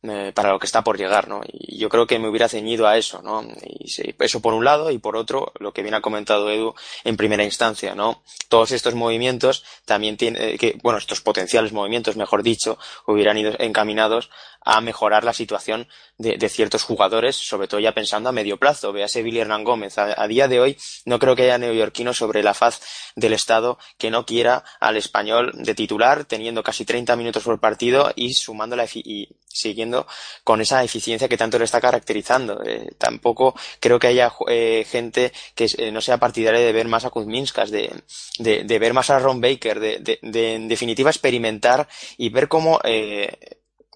[0.09, 1.41] eh, para lo que está por llegar, ¿no?
[1.51, 3.43] Y yo creo que me hubiera ceñido a eso, ¿no?
[3.63, 3.85] Y
[4.19, 7.43] eso por un lado y por otro, lo que bien ha comentado Edu en primera
[7.43, 8.21] instancia, ¿no?
[8.49, 13.53] Todos estos movimientos también tienen, eh, que, bueno, estos potenciales movimientos, mejor dicho, hubieran ido
[13.59, 14.29] encaminados
[14.65, 15.87] a mejorar la situación
[16.17, 18.91] de, ciertos jugadores, sobre todo ya pensando a medio plazo.
[18.91, 19.97] Véase Billy Hernán Gómez.
[19.97, 22.81] A, día de hoy no creo que haya neoyorquinos sobre la faz
[23.15, 28.11] del Estado que no quiera al español de titular, teniendo casi 30 minutos por partido
[28.15, 30.05] y sumando la y siguiendo
[30.43, 32.61] con esa eficiencia que tanto le está caracterizando.
[32.63, 37.05] Eh, tampoco creo que haya eh, gente que eh, no sea partidaria de ver más
[37.05, 37.89] a Kuzminskas, de,
[38.37, 41.87] de, ver más a Ron Baker, de, de, en definitiva experimentar
[42.17, 42.79] y ver cómo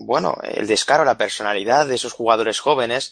[0.02, 3.12] bueno, el descaro, la personalidad de esos jugadores jóvenes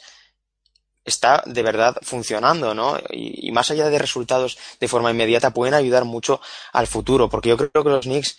[1.04, 2.98] está de verdad funcionando, ¿no?
[3.10, 6.40] Y, y, más allá de resultados de forma inmediata, pueden ayudar mucho
[6.72, 8.38] al futuro, porque yo creo que los Knicks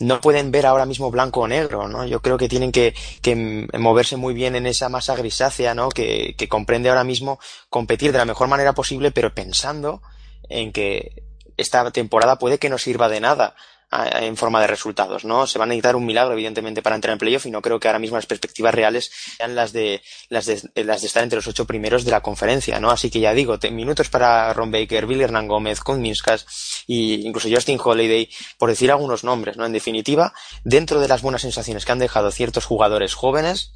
[0.00, 2.06] no pueden ver ahora mismo blanco o negro, ¿no?
[2.06, 5.88] Yo creo que tienen que, que moverse muy bien en esa masa grisácea, ¿no?
[5.90, 7.38] Que, que comprende ahora mismo
[7.68, 10.02] competir de la mejor manera posible, pero pensando
[10.48, 11.22] en que
[11.56, 13.54] esta temporada puede que no sirva de nada
[13.92, 15.46] en forma de resultados, ¿no?
[15.46, 17.88] Se va a necesitar un milagro, evidentemente, para entrar en playoff y no creo que
[17.88, 21.46] ahora mismo las perspectivas reales sean las de, las de, las de estar entre los
[21.46, 22.90] ocho primeros de la conferencia, ¿no?
[22.90, 27.78] Así que ya digo, minutos para Ron Baker, Billy Hernán Gómez, Minskas y incluso Justin
[27.82, 29.66] Holiday, por decir algunos nombres, ¿no?
[29.66, 30.32] En definitiva,
[30.64, 33.72] dentro de las buenas sensaciones que han dejado ciertos jugadores jóvenes,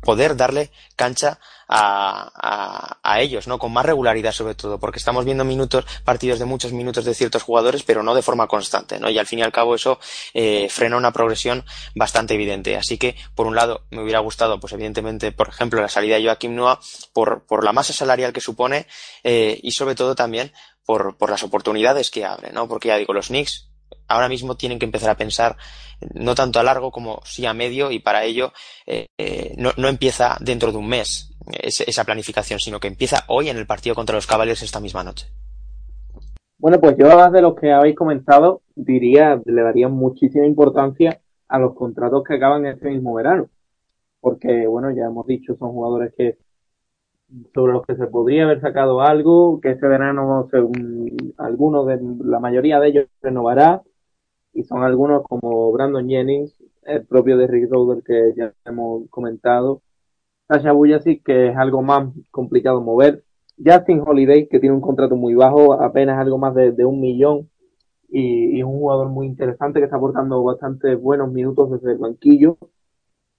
[0.00, 1.38] poder darle cancha
[1.68, 3.58] a, a, ellos, ¿no?
[3.58, 7.42] Con más regularidad sobre todo, porque estamos viendo minutos, partidos de muchos minutos de ciertos
[7.42, 9.10] jugadores, pero no de forma constante, ¿no?
[9.10, 9.98] Y al fin y al cabo eso
[10.32, 12.76] eh, frena una progresión bastante evidente.
[12.76, 16.24] Así que, por un lado, me hubiera gustado, pues evidentemente, por ejemplo, la salida de
[16.24, 16.80] Joaquim Noah
[17.12, 18.86] por, por la masa salarial que supone
[19.24, 20.52] eh, y sobre todo también
[20.86, 22.66] por, por las oportunidades que abre, ¿no?
[22.66, 23.67] Porque ya digo, los Knicks
[24.06, 25.56] ahora mismo tienen que empezar a pensar
[26.14, 28.52] no tanto a largo como sí a medio y para ello
[28.86, 33.48] eh, eh, no, no, empieza dentro de un mes esa planificación, sino que empieza hoy
[33.48, 35.26] en el partido contra los Cavaliers esta misma noche.
[36.58, 41.58] Bueno, pues yo además de lo que habéis comentado, diría, le daría muchísima importancia a
[41.58, 43.48] los contratos que acaban este mismo verano.
[44.20, 46.36] Porque, bueno, ya hemos dicho, son jugadores que
[47.54, 52.40] sobre los que se podría haber sacado algo, que este verano, según algunos de la
[52.40, 53.82] mayoría de ellos renovará,
[54.52, 59.82] y son algunos como Brandon Jennings, el propio de Rick Roder que ya hemos comentado,
[60.48, 63.24] Sasha Buyasic, que es algo más complicado mover,
[63.62, 67.50] Justin Holiday, que tiene un contrato muy bajo, apenas algo más de, un millón,
[68.08, 72.56] y, y, un jugador muy interesante que está aportando bastante buenos minutos desde el banquillo.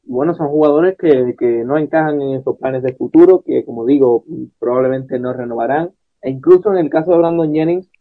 [0.09, 4.25] Bueno, son jugadores que, que no encajan en esos planes de futuro, que como digo,
[4.57, 5.91] probablemente no renovarán.
[6.23, 7.91] E incluso en el caso de Brandon Jennings,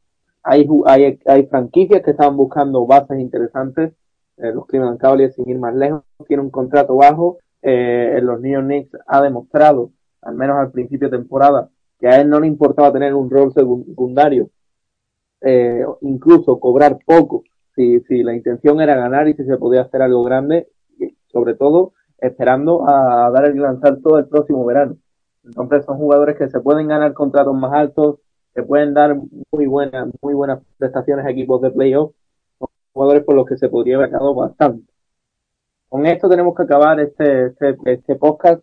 [0.42, 3.92] hay, hay, hay franquicias que estaban buscando bases interesantes.
[4.38, 7.40] Eh, los Cleveland Cavaliers, sin ir más lejos, tiene un contrato bajo.
[7.60, 9.90] Eh, los New York Knicks ha demostrado,
[10.22, 11.68] al menos al principio de temporada,
[12.00, 14.48] que a él no le importaba tener un rol secundario,
[15.42, 17.44] eh, incluso cobrar poco,
[17.74, 20.68] si, si la intención era ganar y si se podía hacer algo grande,
[21.30, 24.96] sobre todo esperando a dar el lanzar todo el próximo verano.
[25.44, 28.18] Entonces son jugadores que se pueden ganar contratos más altos,
[28.54, 29.16] que pueden dar
[29.52, 32.12] muy buenas, muy buenas prestaciones a equipos de playoff,
[32.58, 34.84] son jugadores por los que se podría haber ganado bastante.
[35.88, 38.62] Con esto tenemos que acabar este, este, este podcast,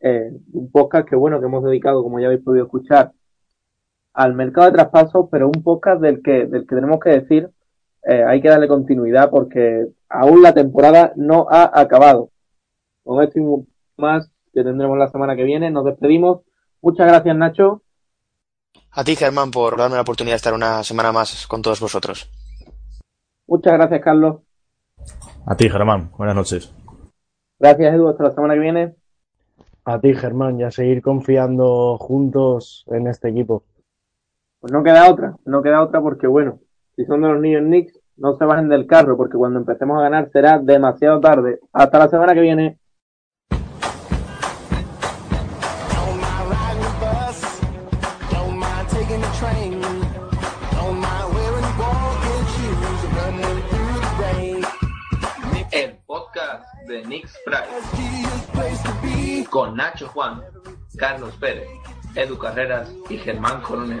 [0.00, 3.12] eh, un podcast que bueno, que hemos dedicado, como ya habéis podido escuchar,
[4.12, 7.50] al mercado de traspasos, pero un podcast del que, del que tenemos que decir,
[8.04, 12.30] eh, hay que darle continuidad porque aún la temporada no ha acabado.
[13.06, 16.40] Con esto y más que tendremos la semana que viene, nos despedimos.
[16.82, 17.82] Muchas gracias, Nacho.
[18.90, 22.28] A ti, Germán, por darme la oportunidad de estar una semana más con todos vosotros.
[23.46, 24.40] Muchas gracias, Carlos.
[25.46, 26.10] A ti, Germán.
[26.18, 26.74] Buenas noches.
[27.60, 28.08] Gracias, Edu.
[28.08, 28.96] Hasta la semana que viene.
[29.84, 33.62] A ti, Germán, y a seguir confiando juntos en este equipo.
[34.58, 36.58] Pues no queda otra, no queda otra porque, bueno,
[36.96, 40.02] si son de los niños Knicks, no se bajen del carro porque cuando empecemos a
[40.02, 41.60] ganar será demasiado tarde.
[41.72, 42.78] Hasta la semana que viene.
[56.86, 57.70] De Nick Sprite
[59.50, 60.42] con Nacho Juan,
[60.96, 61.68] Carlos Pérez,
[62.14, 64.00] Edu Carreras y Germán Coronel.